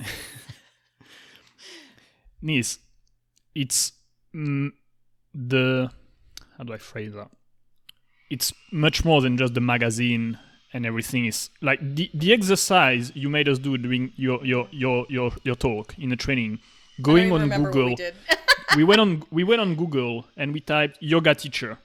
[0.00, 0.08] Yes.
[2.40, 2.78] Nis,
[3.52, 3.92] it's
[4.32, 4.70] mm,
[5.34, 5.90] the
[6.56, 7.30] how do I phrase that?
[8.30, 10.38] It's much more than just the magazine
[10.72, 15.06] and everything is like the, the exercise you made us do during your your your
[15.08, 16.58] your, your talk in the training
[17.02, 18.12] going on google we,
[18.76, 21.78] we, went on we went on google and we typed yoga teacher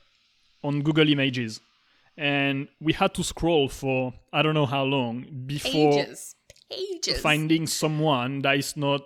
[0.64, 1.62] on google images
[2.18, 6.36] and we had to scroll for i don't know how long before Pages.
[6.70, 7.20] Pages.
[7.22, 9.02] finding someone that is not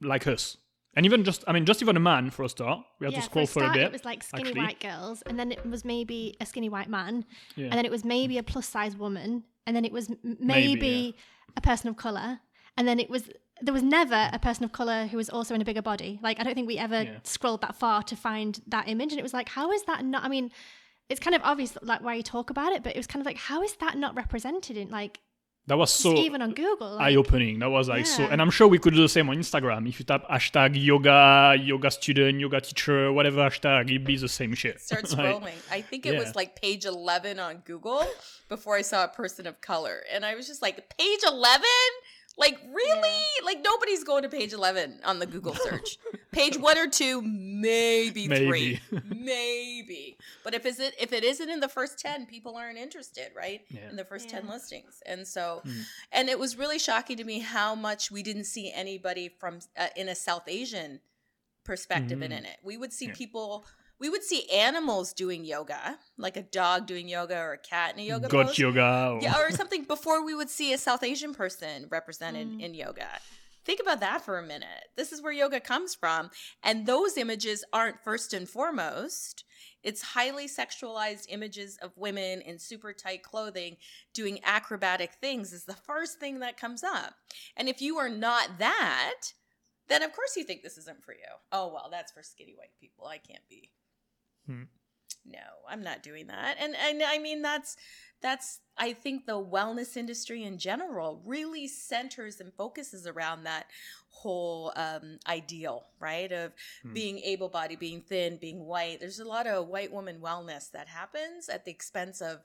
[0.00, 0.56] like us
[0.98, 2.80] and even just, I mean, just even a man for a start.
[2.98, 3.86] We had yeah, to scroll for a, start, for a bit.
[3.86, 4.60] It was like skinny actually.
[4.62, 7.66] white girls, and then it was maybe a skinny white man, yeah.
[7.66, 10.88] and then it was maybe a plus size woman, and then it was maybe, maybe
[10.88, 11.52] yeah.
[11.56, 12.40] a person of color,
[12.76, 13.30] and then it was
[13.62, 16.18] there was never a person of color who was also in a bigger body.
[16.22, 17.18] Like I don't think we ever yeah.
[17.24, 20.24] scrolled that far to find that image, and it was like, how is that not?
[20.24, 20.50] I mean,
[21.08, 23.26] it's kind of obvious like why you talk about it, but it was kind of
[23.26, 25.20] like, how is that not represented in like
[25.68, 27.58] that was so even on Google like, eye opening.
[27.58, 28.12] That was like yeah.
[28.12, 29.86] so, and I'm sure we could do the same on Instagram.
[29.86, 34.54] If you type hashtag yoga, yoga student, yoga teacher, whatever hashtag, it'd be the same
[34.54, 34.80] shit.
[34.80, 35.42] Start scrolling.
[35.42, 36.20] like, I think it yeah.
[36.20, 38.02] was like page 11 on Google
[38.48, 41.62] before I saw a person of color, and I was just like, page 11.
[42.38, 43.08] Like, really?
[43.08, 43.44] Yeah.
[43.44, 45.98] Like, nobody's going to page 11 on the Google search.
[46.30, 48.46] page one or two, maybe, maybe.
[48.46, 48.80] three.
[49.04, 50.16] maybe.
[50.44, 53.60] But if, is it, if it isn't in the first 10, people aren't interested, right?
[53.68, 53.90] Yeah.
[53.90, 54.40] In the first yeah.
[54.40, 55.02] 10 listings.
[55.04, 55.82] And so, mm.
[56.10, 59.88] and it was really shocking to me how much we didn't see anybody from, uh,
[59.94, 61.00] in a South Asian
[61.64, 62.32] perspective mm-hmm.
[62.32, 62.56] in it.
[62.62, 63.66] We would see people
[64.00, 68.00] we would see animals doing yoga, like a dog doing yoga or a cat in
[68.00, 68.58] a yoga Goat pose.
[68.58, 69.10] yoga.
[69.14, 69.20] Or...
[69.20, 72.60] Yeah, or something before we would see a South Asian person represented mm.
[72.60, 73.08] in yoga.
[73.64, 74.88] Think about that for a minute.
[74.96, 76.30] This is where yoga comes from.
[76.62, 79.44] And those images aren't first and foremost.
[79.82, 83.76] It's highly sexualized images of women in super tight clothing
[84.14, 87.14] doing acrobatic things is the first thing that comes up.
[87.56, 89.32] And if you are not that,
[89.88, 91.28] then of course you think this isn't for you.
[91.52, 93.06] Oh well, that's for skinny white people.
[93.06, 93.70] I can't be
[94.48, 94.62] Hmm.
[95.24, 96.56] No, I'm not doing that.
[96.58, 97.76] And and I mean that's
[98.20, 103.66] that's I think the wellness industry in general really centers and focuses around that
[104.08, 106.32] whole um, ideal, right?
[106.32, 106.94] Of hmm.
[106.94, 109.00] being able bodied, being thin, being white.
[109.00, 112.42] There's a lot of white woman wellness that happens at the expense of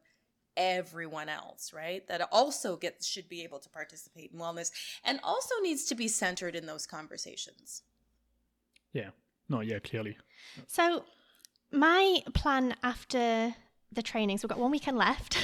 [0.56, 2.08] everyone else, right?
[2.08, 4.72] That also gets should be able to participate in wellness
[5.04, 7.84] and also needs to be centered in those conversations.
[8.92, 9.10] Yeah.
[9.50, 10.18] No, yeah, clearly.
[10.68, 11.04] So
[11.74, 13.56] my plan after
[13.92, 15.38] the training, so we've got one weekend left.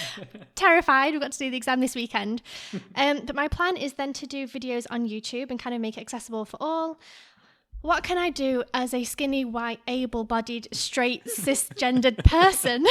[0.54, 2.42] Terrified, we've got to do the exam this weekend.
[2.94, 5.98] Um, but my plan is then to do videos on YouTube and kind of make
[5.98, 6.98] it accessible for all.
[7.82, 12.84] What can I do as a skinny, white, able bodied, straight, cisgendered person?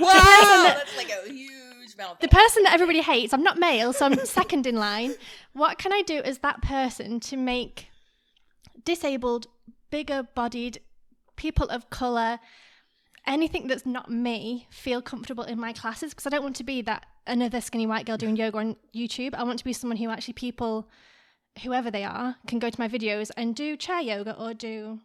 [0.00, 0.74] wow!
[0.76, 2.18] That's like a huge mouthful.
[2.20, 3.34] The person that everybody hates.
[3.34, 5.14] I'm not male, so I'm second in line.
[5.54, 7.88] What can I do as that person to make
[8.84, 9.48] disabled,
[9.90, 10.80] bigger bodied,
[11.38, 12.38] people of color,
[13.26, 16.82] anything that's not me, feel comfortable in my classes because I don't want to be
[16.82, 19.34] that another skinny white girl doing yoga on YouTube.
[19.34, 20.90] I want to be someone who actually people,
[21.62, 24.98] whoever they are, can go to my videos and do chair yoga or do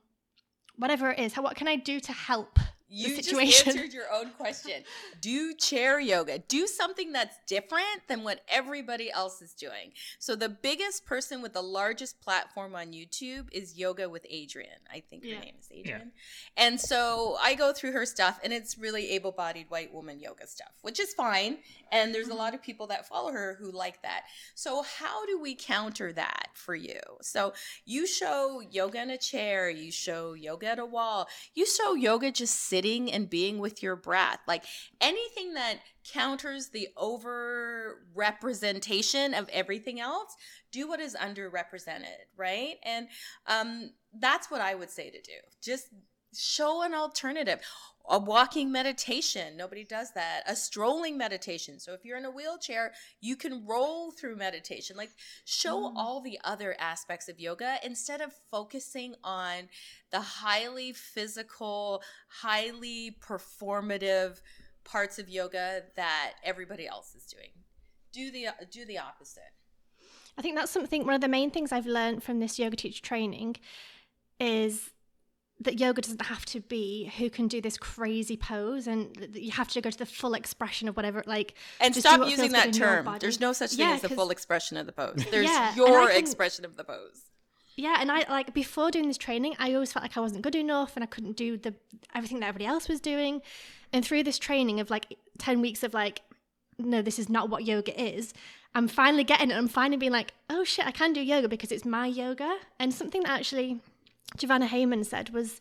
[0.75, 1.33] whatever it is.
[1.33, 2.59] How, what can I do to help
[2.93, 4.83] you just answered your own question.
[5.19, 6.37] Do chair yoga.
[6.37, 9.93] Do something that's different than what everybody else is doing.
[10.19, 14.67] So the biggest person with the largest platform on YouTube is Yoga with Adriene.
[14.93, 15.35] I think yeah.
[15.35, 15.87] her name is Adriene.
[15.87, 16.01] Yeah.
[16.55, 20.73] And so I go through her stuff and it's really able-bodied white woman yoga stuff,
[20.83, 21.57] which is fine.
[21.91, 22.39] And there's a mm-hmm.
[22.39, 24.25] lot of people that follow her who like that.
[24.53, 26.99] So how do we counter that for you?
[27.21, 27.53] So
[27.85, 32.31] you show yoga in a chair, you show yoga at a wall, you show yoga
[32.31, 34.39] just sitting sitting and being with your breath.
[34.47, 34.65] Like
[34.99, 35.79] anything that
[36.11, 40.35] counters the over representation of everything else,
[40.71, 42.75] do what is underrepresented, right?
[42.83, 43.07] And
[43.47, 45.33] um, that's what I would say to do.
[45.61, 45.87] Just
[46.35, 47.59] show an alternative
[48.09, 49.55] a walking meditation.
[49.55, 50.43] Nobody does that.
[50.45, 51.79] A strolling meditation.
[51.79, 52.91] So if you're in a wheelchair
[53.21, 54.97] you can roll through meditation.
[54.97, 55.11] Like
[55.45, 55.93] show mm.
[55.95, 59.69] all the other aspects of yoga instead of focusing on
[60.11, 64.41] the highly physical highly performative
[64.83, 67.49] parts of yoga that everybody else is doing.
[68.11, 69.43] Do the do the opposite.
[70.37, 73.03] I think that's something one of the main things i've learned from this yoga teacher
[73.03, 73.55] training
[74.39, 74.89] is
[75.63, 79.67] that yoga doesn't have to be who can do this crazy pose and you have
[79.69, 83.07] to go to the full expression of whatever like and stop using that term.
[83.19, 85.25] there's no such thing yeah, as the full expression of the pose.
[85.31, 87.21] There's yeah, your can, expression of the pose.
[87.75, 90.55] Yeah and i like before doing this training i always felt like i wasn't good
[90.55, 91.73] enough and i couldn't do the
[92.13, 93.41] everything that everybody else was doing.
[93.91, 96.21] And through this training of like 10 weeks of like
[96.77, 98.33] no this is not what yoga is
[98.75, 99.55] i'm finally getting it.
[99.55, 102.57] I'm finally being like oh shit i can do yoga because it's my yoga.
[102.79, 103.79] And something that actually
[104.37, 105.59] Jivana Heyman said was,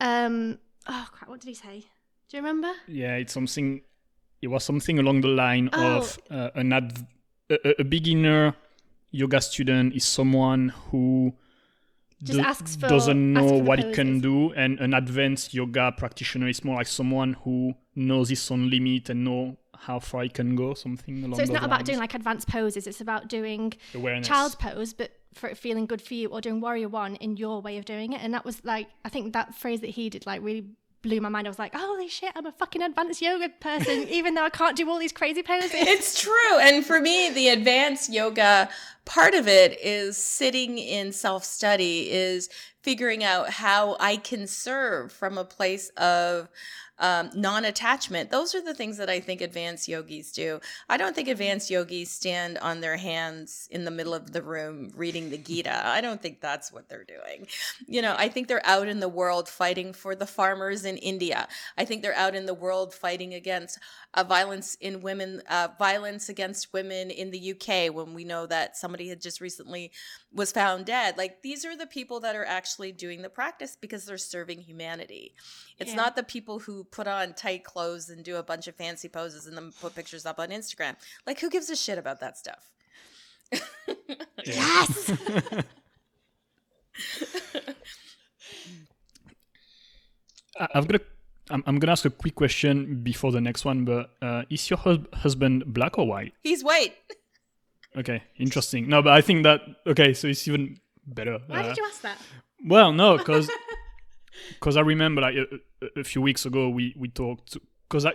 [0.00, 1.84] um, oh crap, what did he say?
[2.28, 2.72] Do you remember?
[2.88, 3.82] Yeah, it's something.
[4.42, 5.98] It was something along the line oh.
[5.98, 7.06] of uh, an adv-
[7.50, 8.54] a, a, beginner
[9.10, 11.32] yoga student is someone who
[12.22, 16.76] do, for, doesn't know what it can do, and an advanced yoga practitioner is more
[16.76, 20.74] like someone who knows his own limit and know how far it can go.
[20.74, 21.36] Something along.
[21.36, 21.72] So it's not lines.
[21.72, 22.86] about doing like advanced poses.
[22.86, 24.26] It's about doing Awareness.
[24.26, 27.60] child's pose, but for it feeling good for you or doing warrior one in your
[27.60, 28.20] way of doing it.
[28.22, 30.66] And that was like i think that phrase that he did like really
[31.02, 31.46] blew my mind.
[31.46, 34.76] I was like holy shit i'm a fucking advanced yoga person even though i can't
[34.76, 35.70] do all these crazy poses.
[35.74, 36.58] It's true.
[36.60, 38.68] And for me the advanced yoga
[39.04, 42.48] part of it is sitting in self-study is
[42.82, 46.48] figuring out how i can serve from a place of
[46.98, 50.60] um, non-attachment those are the things that i think advanced yogis do.
[50.88, 54.92] I don't think advanced yogis stand on their hands in the middle of the room
[54.94, 55.86] reading the gita.
[55.86, 57.46] I don't think that's what they're doing.
[57.86, 61.48] You know i think they're out in the world fighting for the farmers in india.
[61.76, 63.78] I think they're out in the world fighting against
[64.14, 68.76] uh, violence in women uh, violence against women in the uk when we know that
[68.76, 69.92] somebody had just recently
[70.36, 74.04] was found dead like these are the people that are actually doing the practice because
[74.04, 75.32] they're serving humanity
[75.78, 75.96] it's yeah.
[75.96, 79.46] not the people who put on tight clothes and do a bunch of fancy poses
[79.46, 80.96] and then put pictures up on Instagram.
[81.26, 82.70] Like, who gives a shit about that stuff?
[84.44, 85.10] yes.
[90.74, 91.02] I've got a.
[91.48, 94.78] I'm, I'm gonna ask a quick question before the next one, but uh, is your
[94.78, 96.32] hus- husband black or white?
[96.42, 96.94] He's white.
[97.96, 98.88] Okay, interesting.
[98.88, 101.38] No, but I think that okay, so it's even better.
[101.46, 102.18] Why uh, did you ask that?
[102.64, 103.50] Well, no, because
[104.54, 107.56] because I remember like a, a, few weeks ago we we talked
[107.88, 108.12] because I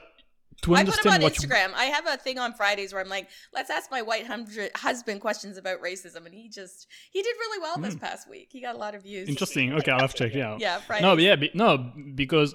[0.61, 1.69] to understand I put him on Instagram.
[1.69, 1.75] You...
[1.75, 4.27] I have a thing on Fridays where I'm like, let's ask my white
[4.75, 7.83] husband questions about racism, and he just he did really well mm.
[7.83, 8.49] this past week.
[8.51, 9.29] He got a lot of views.
[9.29, 9.73] Interesting.
[9.73, 10.59] Okay, I'll have to check it out.
[10.59, 11.03] Yeah, Fridays.
[11.03, 12.53] No, but yeah, no, because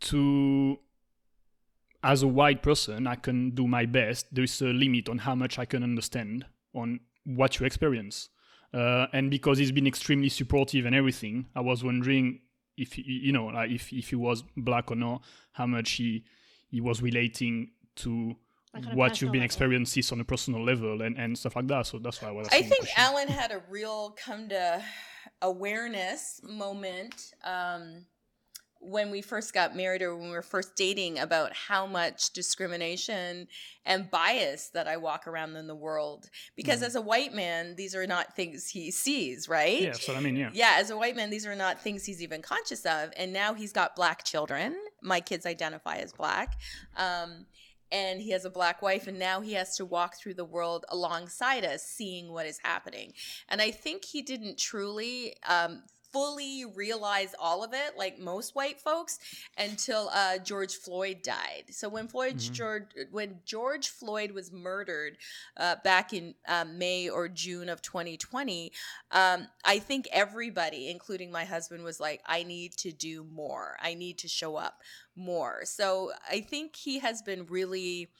[0.00, 0.78] to
[2.02, 4.32] as a white person, I can do my best.
[4.32, 8.28] There is a limit on how much I can understand on what you experience.
[8.72, 12.40] Uh, and because he's been extremely supportive and everything, I was wondering
[12.76, 15.22] if he, you know, like if if he was black or not,
[15.52, 16.24] how much he
[16.68, 18.36] he was relating to
[18.74, 21.86] like what you've been experiencing on a personal level and, and stuff like that.
[21.86, 22.48] So that's why I was.
[22.52, 24.82] I think Alan had a real come to
[25.42, 27.32] awareness moment.
[27.44, 28.04] Um,
[28.80, 33.48] when we first got married or when we were first dating about how much discrimination
[33.84, 36.30] and bias that I walk around in the world.
[36.56, 36.86] Because mm.
[36.86, 39.80] as a white man, these are not things he sees, right?
[39.80, 40.36] Yeah, that's what I mean.
[40.36, 40.50] Yeah.
[40.52, 43.10] Yeah, as a white man, these are not things he's even conscious of.
[43.16, 44.76] And now he's got black children.
[45.02, 46.56] My kids identify as black.
[46.96, 47.46] Um,
[47.90, 50.84] and he has a black wife and now he has to walk through the world
[50.90, 53.12] alongside us seeing what is happening
[53.48, 55.82] and i think he didn't truly um,
[56.12, 59.18] fully realize all of it, like most white folks,
[59.56, 61.64] until uh, George Floyd died.
[61.70, 62.52] So when Floyd mm-hmm.
[62.52, 65.18] George when George Floyd was murdered
[65.56, 68.72] uh, back in uh, May or June of 2020,
[69.10, 73.76] um, I think everybody, including my husband, was like, "I need to do more.
[73.82, 74.82] I need to show up
[75.16, 78.10] more." So I think he has been really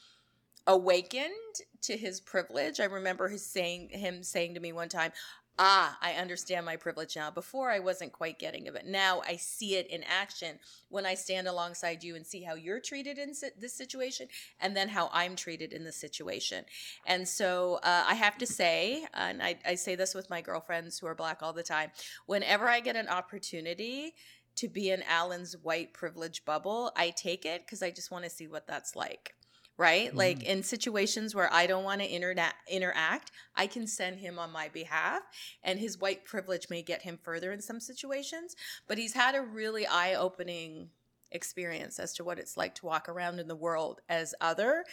[0.67, 1.33] awakened
[1.81, 2.79] to his privilege.
[2.79, 5.13] I remember his saying him saying to me one time,
[5.59, 7.31] ah, I understand my privilege now.
[7.31, 8.87] Before I wasn't quite getting it.
[8.87, 12.81] Now I see it in action when I stand alongside you and see how you're
[12.81, 14.29] treated in this situation
[14.61, 16.65] and then how I'm treated in this situation.
[17.07, 20.99] And so uh, I have to say, and I, I say this with my girlfriends
[20.99, 21.91] who are black all the time,
[22.27, 24.15] whenever I get an opportunity,
[24.57, 28.31] to be in Alan's white privilege bubble, I take it because I just want to
[28.31, 29.35] see what that's like
[29.79, 30.09] right?
[30.09, 30.19] Mm-hmm.
[30.19, 34.53] Like in situations where I don't want to interna- interact, I can send him on
[34.53, 35.23] my behalf,
[35.63, 38.57] and his white privilege may get him further in some situations.
[38.87, 40.91] But he's had a really eye opening
[41.31, 44.85] experience as to what it's like to walk around in the world as other.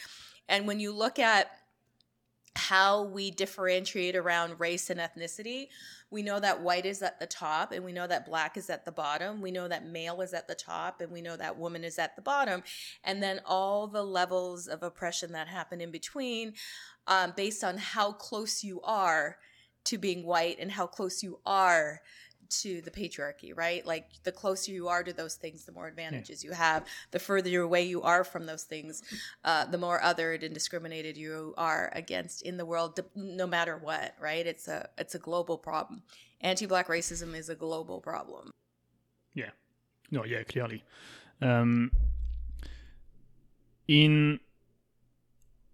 [0.47, 1.49] And when you look at
[2.55, 5.67] how we differentiate around race and ethnicity.
[6.15, 8.85] We know that white is at the top and we know that black is at
[8.85, 9.41] the bottom.
[9.41, 12.15] We know that male is at the top and we know that woman is at
[12.15, 12.63] the bottom.
[13.03, 16.53] And then all the levels of oppression that happen in between
[17.05, 19.35] um, based on how close you are
[19.83, 21.99] to being white and how close you are
[22.49, 23.85] to the patriarchy, right?
[23.85, 26.49] Like the closer you are to those things, the more advantages yeah.
[26.49, 26.85] you have.
[27.11, 29.03] The further away you are from those things,
[29.43, 34.15] uh, the more othered and discriminated you are against in the world, no matter what,
[34.19, 34.45] right?
[34.45, 36.03] It's a it's a global problem.
[36.41, 38.51] Anti-black racism is a global problem.
[39.33, 39.51] Yeah,
[40.11, 40.83] no, yeah, clearly.
[41.41, 41.91] Um,
[43.87, 44.39] in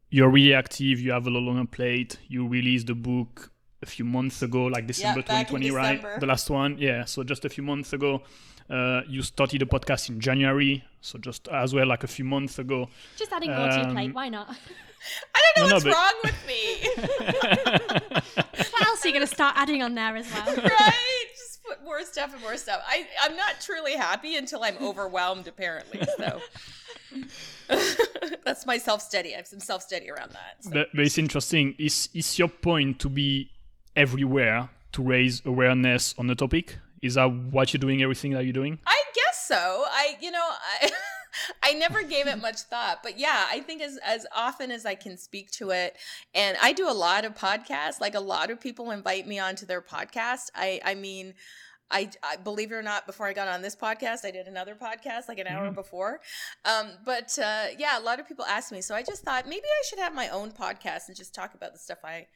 [0.09, 0.99] you're really active.
[0.99, 2.17] You have a lot on your plate.
[2.27, 3.51] You release the book
[3.81, 6.19] a few months ago, like December yeah, 2020, right?
[6.19, 7.05] The last one, yeah.
[7.05, 8.21] So just a few months ago,
[8.69, 12.59] uh, you started a podcast in January, so just as well, like a few months
[12.59, 12.87] ago.
[13.17, 14.49] Just adding more to your plate, um, why not?
[15.35, 16.89] I don't know no, what's no, wrong with me.
[18.71, 20.55] what else are you going to start adding on there as well?
[20.63, 21.25] Right?
[21.35, 22.83] Just put more stuff and more stuff.
[22.87, 26.01] I, I'm not truly happy until I'm overwhelmed, apparently.
[26.17, 26.39] So.
[28.45, 29.33] That's my self study.
[29.33, 30.63] I have some self study around that.
[30.63, 30.71] So.
[30.71, 31.75] But, but it's interesting.
[31.77, 33.49] Is is your point to be
[33.95, 36.77] everywhere to raise awareness on the topic?
[37.01, 38.01] Is that what you're doing?
[38.01, 38.79] Everything that you're doing?
[38.85, 39.85] I guess so.
[39.87, 40.47] I, you know,
[40.81, 40.91] I,
[41.63, 44.95] I never gave it much thought, but yeah, I think as as often as I
[44.95, 45.95] can speak to it,
[46.35, 47.99] and I do a lot of podcasts.
[47.99, 50.49] Like a lot of people invite me onto their podcast.
[50.55, 51.33] I, I mean.
[51.93, 54.75] I, I, believe it or not, before I got on this podcast, I did another
[54.75, 55.75] podcast like an hour mm.
[55.75, 56.21] before.
[56.63, 59.65] Um, but uh, yeah, a lot of people ask me, so I just thought maybe
[59.65, 62.27] I should have my own podcast and just talk about the stuff I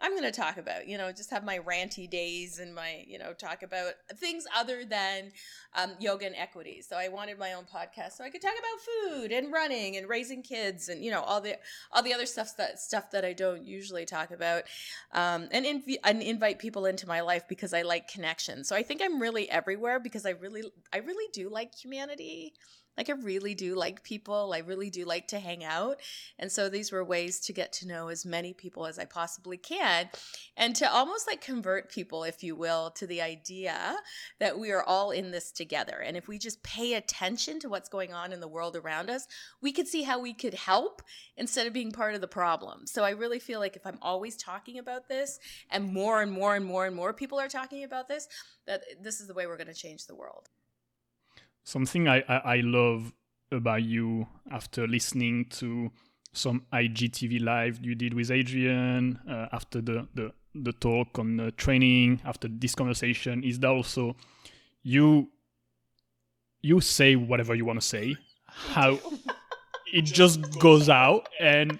[0.00, 3.18] I'm going to talk about, you know, just have my ranty days and my, you
[3.18, 5.32] know, talk about things other than
[5.74, 6.82] um, yoga and equity.
[6.82, 10.08] So I wanted my own podcast so I could talk about food and running and
[10.08, 11.56] raising kids and you know all the
[11.92, 14.64] all the other stuff that stuff that I don't usually talk about,
[15.12, 18.64] um, and, inv- and invite people into my life because I like connection.
[18.64, 22.54] So I think I'm really everywhere because I really I really do like humanity.
[22.96, 24.52] Like I really do like people.
[24.54, 26.00] I really do like to hang out.
[26.38, 29.56] And so these were ways to get to know as many people as I possibly
[29.56, 30.10] can
[30.56, 33.96] and to almost like convert people, if you will, to the idea
[34.38, 36.02] that we are all in this together.
[36.04, 39.26] And if we just pay attention to what's going on in the world around us,
[39.62, 41.02] we could see how we could help
[41.36, 42.86] instead of being part of the problem.
[42.86, 45.38] So I really feel like if I'm always talking about this
[45.70, 48.28] and more and more and more and more people are talking about this,
[48.66, 50.48] that this is the way we're going to change the world.
[51.64, 53.12] Something I, I, I love
[53.52, 55.90] about you after listening to
[56.32, 61.50] some IGTV live you did with Adrian uh, after the, the, the talk on the
[61.52, 64.16] training, after this conversation, is that also
[64.82, 65.28] you
[66.62, 68.98] you say whatever you want to say, how
[69.92, 71.78] it just goes out, and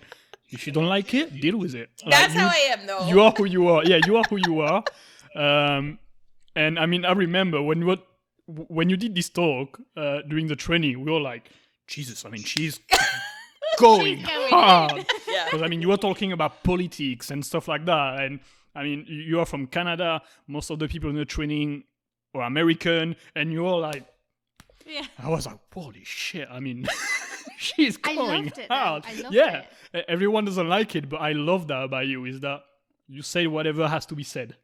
[0.48, 1.90] if you don't like it, deal with it.
[2.08, 3.06] That's like, you, how I am, though.
[3.06, 3.84] You are who you are.
[3.84, 4.82] Yeah, you are who you are.
[5.34, 5.98] Um,
[6.56, 7.98] and I mean, I remember when were
[8.68, 11.50] when you did this talk uh, during the training, we were like,
[11.86, 12.80] Jesus, I mean, she's
[13.78, 15.06] going, she's hard.
[15.28, 15.44] yeah.
[15.44, 18.40] Because I mean, you were talking about politics and stuff like that, and
[18.74, 20.22] I mean, you are from Canada.
[20.46, 21.84] Most of the people in the training
[22.34, 24.04] are American, and you're like,
[24.86, 25.06] yeah.
[25.18, 26.48] I was like, holy shit!
[26.50, 26.86] I mean,
[27.58, 29.04] she's going hard.
[29.30, 30.04] yeah, it.
[30.08, 32.24] everyone doesn't like it, but I love that about you.
[32.24, 32.62] Is that
[33.08, 34.56] you say whatever has to be said.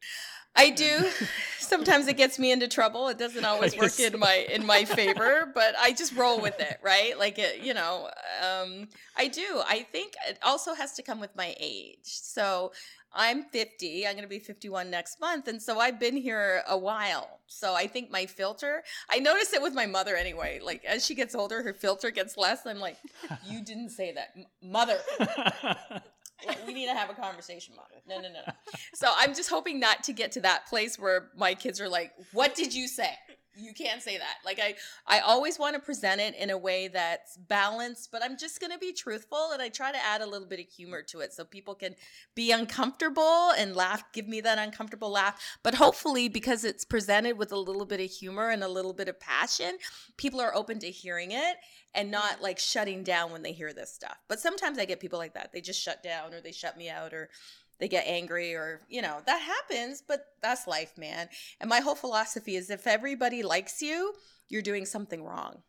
[0.56, 1.10] I do.
[1.58, 3.08] Sometimes it gets me into trouble.
[3.08, 6.78] It doesn't always work in my in my favor, but I just roll with it,
[6.82, 7.18] right?
[7.18, 8.08] Like it, you know,
[8.40, 9.62] um, I do.
[9.68, 11.98] I think it also has to come with my age.
[12.04, 12.72] So
[13.12, 14.06] I'm 50.
[14.06, 17.40] I'm going to be 51 next month, and so I've been here a while.
[17.46, 18.82] So I think my filter.
[19.10, 20.60] I notice it with my mother anyway.
[20.62, 22.66] Like as she gets older, her filter gets less.
[22.66, 22.96] I'm like,
[23.44, 24.98] you didn't say that, mother
[26.66, 28.02] we need to have a conversation about it.
[28.08, 28.52] No, no, no.
[28.94, 32.12] So I'm just hoping not to get to that place where my kids are like,
[32.32, 33.10] "What did you say?"
[33.58, 34.36] You can't say that.
[34.44, 34.74] Like I,
[35.06, 38.72] I always want to present it in a way that's balanced, but I'm just going
[38.72, 41.32] to be truthful, and I try to add a little bit of humor to it
[41.32, 41.94] so people can
[42.34, 45.40] be uncomfortable and laugh, give me that uncomfortable laugh.
[45.62, 49.08] But hopefully, because it's presented with a little bit of humor and a little bit
[49.08, 49.78] of passion,
[50.18, 51.56] people are open to hearing it
[51.94, 54.18] and not like shutting down when they hear this stuff.
[54.28, 55.52] But sometimes I get people like that.
[55.52, 57.30] They just shut down or they shut me out or
[57.78, 61.28] they get angry or, you know, that happens, but that's life, man.
[61.60, 64.14] And my whole philosophy is if everybody likes you,
[64.48, 65.62] you're doing something wrong.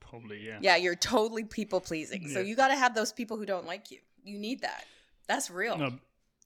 [0.00, 0.58] Probably, yeah.
[0.60, 2.28] Yeah, you're totally people pleasing.
[2.28, 3.98] So you got to have those people who don't like you.
[4.24, 4.84] You need that.
[5.28, 5.78] That's real.
[5.78, 5.90] No,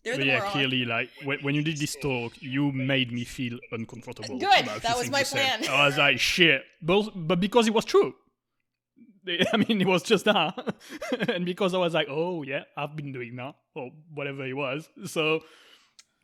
[0.05, 4.39] the yeah, clearly, like when, when you did this talk, you made me feel uncomfortable.
[4.39, 5.67] Good, that was my plan.
[5.67, 8.15] I was like, shit, but but because it was true.
[9.53, 10.75] I mean, it was just that,
[11.29, 14.89] and because I was like, oh yeah, I've been doing that or whatever it was.
[15.07, 15.41] So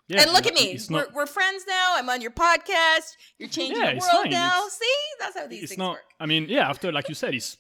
[0.09, 0.73] yeah, and look at me.
[0.73, 1.95] It's we're, we're friends now.
[1.97, 3.17] I'm on your podcast.
[3.39, 4.67] You're changing Yeah, the world now.
[4.67, 4.87] It's- See?
[5.21, 5.91] That's how these It's things not.
[5.93, 6.01] work.
[6.19, 6.69] I mean, yeah.
[6.69, 7.57] After, like you said, it's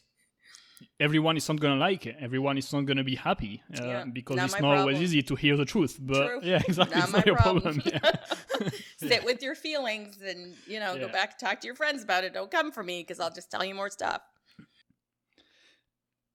[0.98, 2.16] everyone is not gonna like it.
[2.20, 5.34] Everyone is not gonna be happy uh, Yeah, because not it's not always easy to
[5.36, 5.96] hear the truth.
[6.00, 6.40] But True.
[6.42, 6.96] yeah, exactly.
[6.96, 7.80] Not it's not your problem.
[7.80, 8.00] problem.
[8.02, 8.68] Yeah.
[8.96, 12.34] Sit with your feelings and, you know, go back talk to your friends about it.
[12.34, 14.20] Don't come for me because I'll just tell you more stuff.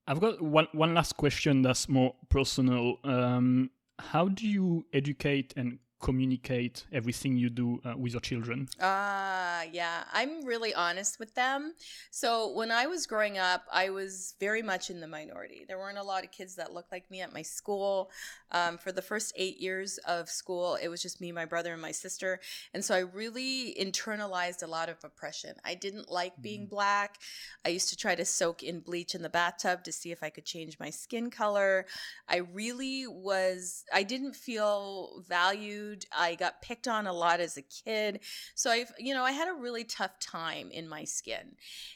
[0.08, 2.97] I've got one one last question that's more personal.
[3.03, 8.68] Um, how do you educate and communicate everything you do uh, with your children?
[8.82, 10.04] Ah, yeah.
[10.14, 11.74] I'm really honest with them.
[12.12, 15.66] So when I was growing up, I was very much in the minority.
[15.68, 18.12] There weren't a lot of kids that looked like me at my school.
[18.52, 21.82] Um, for the first eight years of school, it was just me, my brother, and
[21.82, 22.39] my sister.
[22.74, 25.56] And so I really internalized a lot of oppression.
[25.64, 27.18] I didn't like being black.
[27.66, 30.30] I used to try to soak in bleach in the bathtub to see if I
[30.30, 31.86] could change my skin color.
[32.28, 35.84] I really was, I didn't feel valued.
[36.15, 38.19] I got picked on a lot as a kid.
[38.53, 41.55] So I've, you know, I had a really tough time in my skin.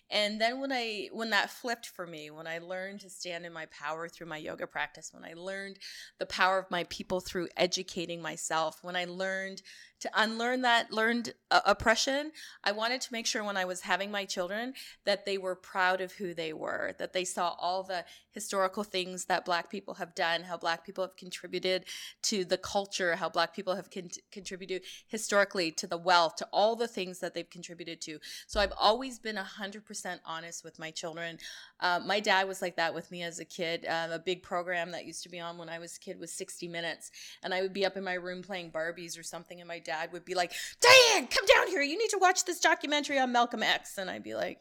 [0.09, 3.53] And then when I, when that flipped for me, when I learned to stand in
[3.53, 5.79] my power through my yoga practice, when I learned
[6.17, 9.61] the power of my people through educating myself, when I learned
[9.99, 12.31] to unlearn that learned uh, oppression,
[12.63, 14.73] I wanted to make sure when I was having my children
[15.05, 19.25] that they were proud of who they were, that they saw all the historical things
[19.25, 21.85] that Black people have done, how Black people have contributed
[22.21, 26.75] to the culture, how Black people have con- contributed historically to the wealth, to all
[26.75, 28.19] the things that they've contributed to.
[28.47, 31.39] So I've always been 100% honest with my children.
[31.79, 33.85] Uh, my dad was like that with me as a kid.
[33.87, 36.31] Um, a big program that used to be on when I was a kid was
[36.31, 37.11] 60 Minutes.
[37.41, 40.13] And I would be up in my room playing Barbies or something, and my dad
[40.13, 41.81] would be like, Dianne, come down here.
[41.81, 43.97] You need to watch this documentary on Malcolm X.
[43.97, 44.59] And I'd be like,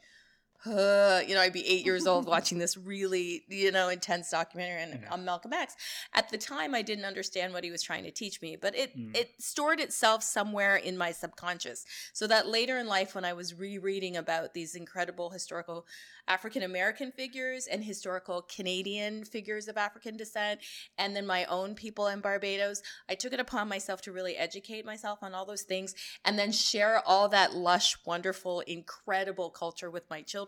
[0.67, 4.83] uh, you know, I'd be eight years old watching this really, you know, intense documentary
[4.83, 5.13] on, Yeah.
[5.13, 5.77] on Malcolm X.
[6.15, 8.97] At the time, I didn't understand what he was trying to teach me, but it
[8.99, 9.17] Mm.
[9.17, 11.85] it stored itself somewhere in my subconscious.
[12.13, 15.87] So that later in life, when I was rereading about these incredible historical
[16.27, 20.61] African American figures and historical Canadian figures of African descent,
[20.99, 24.85] and then my own people in Barbados, I took it upon myself to really educate
[24.85, 25.95] myself on all those things
[26.25, 30.48] and then share all that lush, wonderful, incredible culture with my children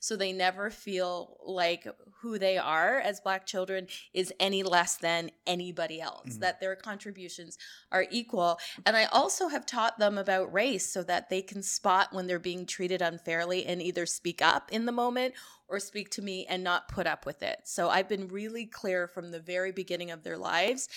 [0.00, 1.86] so they never feel like
[2.20, 6.40] who they are as Black children is any less than anybody else, Mhm.
[6.40, 7.58] that their contributions
[7.90, 8.58] are equal.
[8.86, 12.38] And I also have taught them about race so that they can spot when they're
[12.38, 15.34] being treated unfairly and either speak up in the moment
[15.70, 17.60] or speak to me and not put up with it.
[17.64, 20.88] So I've been really clear from the very beginning of their lives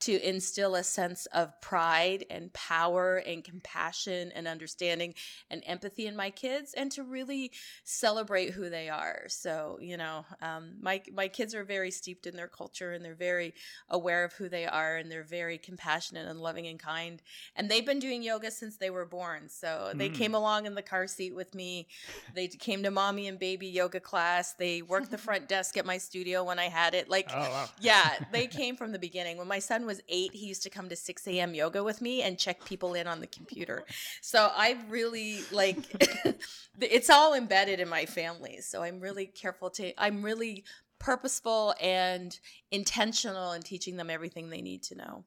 [0.00, 5.14] to instill a sense of pride and power and compassion and understanding
[5.50, 7.50] and empathy in my kids and to really
[7.82, 9.22] celebrate who they are.
[9.28, 13.14] So, you know, um, my, my kids are very steeped in their culture and they're
[13.14, 13.54] very
[13.88, 17.20] aware of who they are and they're very compassionate and loving and kind.
[17.56, 19.48] And they've been doing yoga since they were born.
[19.48, 20.14] So they Mm.
[20.14, 21.88] came along in the car seat with me.
[22.34, 24.17] They came to mommy and baby yoga class.
[24.58, 27.08] They worked the front desk at my studio when I had it.
[27.08, 27.68] Like, Oh wow.
[27.80, 29.36] yeah, they came from the beginning.
[29.38, 31.54] When my son was eight, he used to come to 6 a.m.
[31.54, 33.84] yoga with me and check people in on the computer.
[34.20, 35.76] So I've really, like,
[36.80, 38.60] it's all embedded in my family.
[38.60, 40.64] So I'm really careful to, I'm really
[40.98, 42.38] purposeful and
[42.70, 45.24] intentional in teaching them everything they need to know.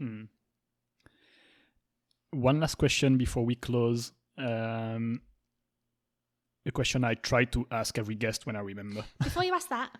[0.00, 0.28] Mm.
[2.32, 4.12] One last question before we close.
[4.36, 5.20] Um,
[6.66, 9.04] a question I try to ask every guest when I remember.
[9.22, 9.90] Before you ask that,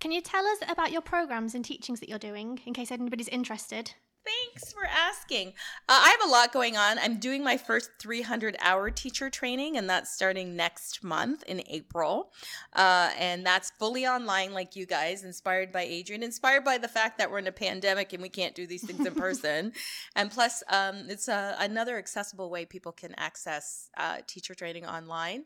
[0.00, 3.28] can you tell us about your programs and teachings that you're doing in case anybody's
[3.28, 3.94] interested?
[4.24, 5.48] Thanks for asking.
[5.88, 6.98] Uh, I have a lot going on.
[6.98, 12.30] I'm doing my first 300 hour teacher training, and that's starting next month in April.
[12.72, 17.18] Uh, and that's fully online, like you guys, inspired by Adrian, inspired by the fact
[17.18, 19.72] that we're in a pandemic and we can't do these things in person.
[20.14, 25.44] and plus, um, it's uh, another accessible way people can access uh, teacher training online.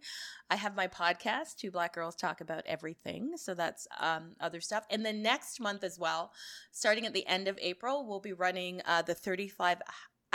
[0.49, 3.37] I have my podcast, Two Black Girls Talk About Everything.
[3.37, 4.85] So that's um, other stuff.
[4.91, 6.33] And then next month as well,
[6.71, 9.79] starting at the end of April, we'll be running uh, the 35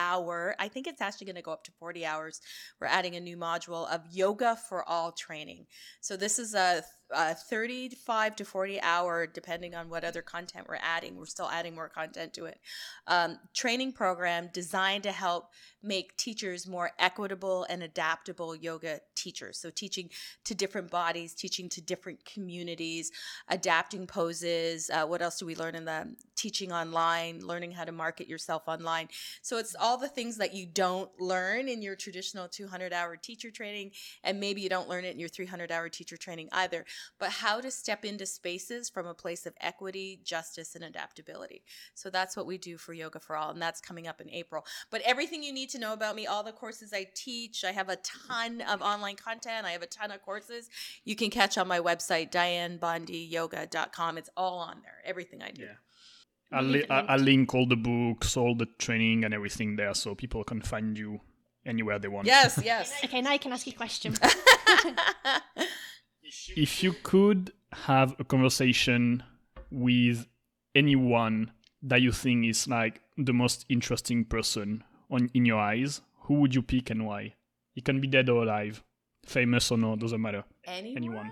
[0.01, 2.41] hour, I think it's actually going to go up to 40 hours.
[2.79, 5.67] We're adding a new module of yoga for all training.
[5.99, 10.77] So this is a, a 35 to 40 hour, depending on what other content we're
[10.81, 11.15] adding.
[11.15, 12.59] We're still adding more content to it.
[13.07, 15.49] Um, training program designed to help
[15.83, 19.57] make teachers more equitable and adaptable yoga teachers.
[19.57, 20.09] So teaching
[20.45, 23.11] to different bodies, teaching to different communities,
[23.49, 24.89] adapting poses.
[24.89, 28.63] Uh, what else do we learn in the teaching online, learning how to market yourself
[28.67, 29.07] online?
[29.41, 33.51] So it's all the things that you don't learn in your traditional 200 hour teacher
[33.51, 33.91] training,
[34.23, 36.85] and maybe you don't learn it in your 300 hour teacher training either,
[37.19, 41.63] but how to step into spaces from a place of equity, justice, and adaptability.
[41.95, 44.65] So that's what we do for Yoga for All, and that's coming up in April.
[44.89, 47.89] But everything you need to know about me, all the courses I teach, I have
[47.89, 50.69] a ton of online content, I have a ton of courses
[51.03, 54.17] you can catch on my website, diannebondyyoga.com.
[54.17, 55.63] It's all on there, everything I do.
[55.63, 55.73] Yeah.
[56.51, 60.43] I'll, li- I'll link all the books, all the training, and everything there, so people
[60.43, 61.21] can find you
[61.65, 62.27] anywhere they want.
[62.27, 62.93] Yes, yes.
[63.03, 64.15] Okay, now I can ask you a question.
[66.55, 69.23] if you could have a conversation
[69.69, 70.27] with
[70.75, 71.51] anyone
[71.83, 76.53] that you think is like the most interesting person on in your eyes, who would
[76.53, 77.33] you pick and why?
[77.75, 78.83] It can be dead or alive,
[79.25, 80.43] famous or not, doesn't matter.
[80.65, 80.97] Anyone?
[80.97, 81.31] Anyone.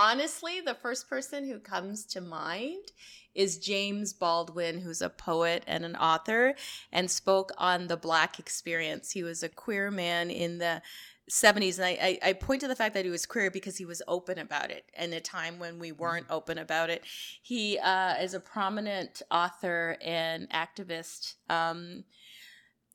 [0.00, 2.92] Honestly, the first person who comes to mind
[3.34, 6.54] is James Baldwin, who's a poet and an author,
[6.92, 9.10] and spoke on the Black experience.
[9.10, 10.82] He was a queer man in the
[11.28, 13.84] 70s and I, I, I point to the fact that he was queer because he
[13.84, 17.04] was open about it in a time when we weren't open about it
[17.42, 22.04] he uh, is a prominent author and activist um,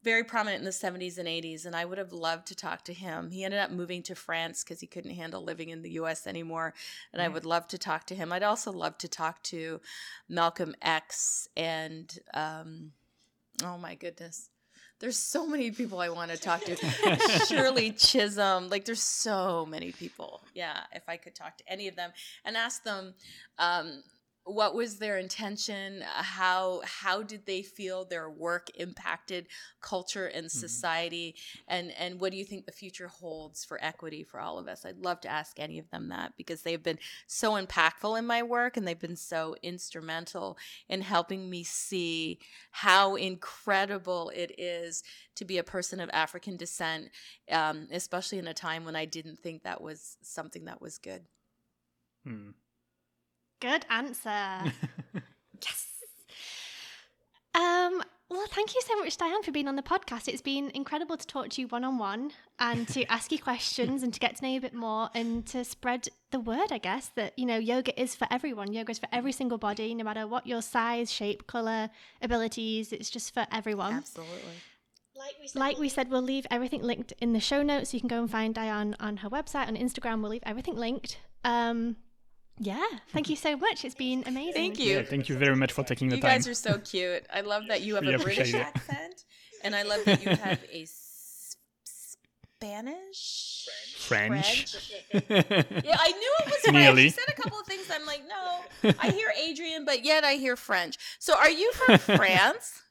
[0.04, 2.94] very prominent in the 70s and 80s and i would have loved to talk to
[2.94, 6.28] him he ended up moving to france because he couldn't handle living in the us
[6.28, 6.74] anymore
[7.12, 9.80] and i would love to talk to him i'd also love to talk to
[10.30, 12.92] malcolm x and um,
[13.64, 14.50] oh my goodness
[15.00, 16.78] there's so many people I want to talk to.
[17.48, 20.42] Shirley Chisholm, like there's so many people.
[20.54, 22.12] Yeah, if I could talk to any of them
[22.46, 23.14] and ask them
[23.60, 24.02] um,
[24.46, 29.48] what was their intention, how how did they feel their work impacted
[29.82, 31.76] culture and society, mm-hmm.
[31.76, 34.86] and and what do you think the future holds for equity for all of us?
[34.86, 38.44] I'd love to ask any of them that because they've been so impactful in my
[38.44, 40.58] work and they've been so instrumental
[40.90, 42.40] in helping me see
[42.72, 45.04] how incredible it is
[45.36, 47.10] to be a person of African descent,
[47.50, 51.24] um, especially in a time when I didn't think that was something that was good.
[52.26, 52.52] Hmm.
[53.64, 54.30] Good answer.
[55.62, 55.88] yes.
[57.56, 60.28] Um, well, thank you so much, Dianne, for being on the podcast.
[60.28, 64.04] It's been incredible to talk to you one on one and to ask you questions
[64.04, 66.78] and to get to know you a bit more and to spread the word, I
[66.78, 68.74] guess, that, you know, yoga is for everyone.
[68.74, 71.90] Yoga is for every single body, no matter what your size, shape, color,
[72.22, 72.92] abilities.
[72.92, 73.94] It's just for everyone.
[73.94, 74.36] Absolutely.
[75.16, 77.92] Like we, said, like we said, we'll leave everything linked in the show notes.
[77.92, 80.20] So you can go and find Dianne on her website, on Instagram.
[80.20, 81.18] We'll leave everything linked.
[81.46, 81.96] Um,
[82.60, 83.84] yeah, thank you so much.
[83.84, 84.54] It's been amazing.
[84.54, 84.98] Thank you.
[84.98, 86.32] Yeah, thank you very much for taking the you time.
[86.32, 87.26] You guys are so cute.
[87.34, 88.62] I love that you have We a British it.
[88.62, 89.26] accent,
[89.64, 93.68] and I love that you have a s- Spanish.
[93.98, 94.94] French.
[95.12, 96.74] Yeah, I knew it was French.
[96.74, 97.04] Nearly.
[97.04, 97.90] You said a couple of things.
[97.92, 100.98] I'm like, no, I hear Adrian, but yet I hear French.
[101.20, 102.82] So, are you from France?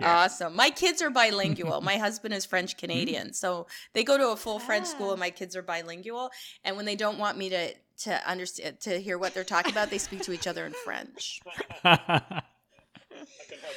[0.00, 0.24] Yeah.
[0.24, 0.54] Awesome.
[0.54, 1.80] My kids are bilingual.
[1.80, 2.80] My husband is French mm-hmm.
[2.80, 3.32] Canadian.
[3.32, 5.12] So they go to a full French school ah.
[5.12, 6.30] and my kids are bilingual.
[6.64, 9.90] And when they don't want me to to understand to hear what they're talking about,
[9.90, 11.40] they speak to each other in French.
[11.84, 12.42] I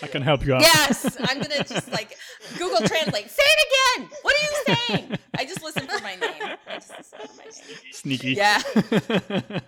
[0.07, 0.61] can help you out.
[0.61, 2.17] Yes, I'm gonna just like
[2.57, 3.29] Google Translate.
[3.29, 4.09] Say it again.
[4.21, 5.17] What are you saying?
[5.37, 6.57] I just listen for my name.
[6.67, 7.77] I just listen for my name.
[7.91, 8.33] Sneaky.
[8.33, 8.61] Yeah.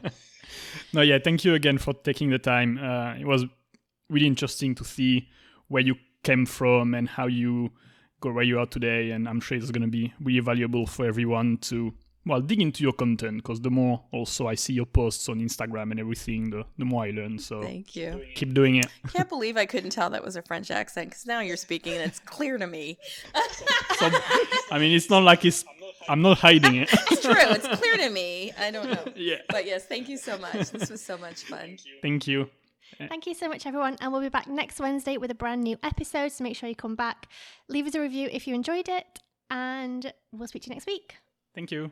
[0.93, 2.77] no, yeah, thank you again for taking the time.
[2.77, 3.45] Uh, it was
[4.09, 5.27] really interesting to see
[5.67, 7.71] where you came from and how you
[8.19, 9.11] got where you are today.
[9.11, 11.93] And I'm sure it's going to be really valuable for everyone to,
[12.25, 15.91] well, dig into your content because the more also I see your posts on Instagram
[15.91, 17.39] and everything, the, the more I learn.
[17.39, 18.23] So Thank you.
[18.35, 18.85] keep doing it.
[19.03, 21.93] I can't believe I couldn't tell that was a French accent because now you're speaking
[21.93, 22.97] and it's clear to me.
[23.97, 24.09] So,
[24.71, 25.63] I mean, it's not like it's,
[26.09, 26.89] I'm not hiding it.
[27.11, 27.33] It's true.
[27.37, 28.51] It's clear to me.
[28.57, 29.03] I don't know.
[29.15, 29.35] yeah.
[29.49, 30.71] But yes, thank you so much.
[30.71, 31.77] This was so much fun.
[32.01, 32.49] Thank you.
[32.97, 33.97] Thank you so much, everyone.
[34.01, 36.31] And we'll be back next Wednesday with a brand new episode.
[36.31, 37.27] So make sure you come back,
[37.67, 39.19] leave us a review if you enjoyed it,
[39.51, 41.17] and we'll speak to you next week.
[41.53, 41.91] Thank you.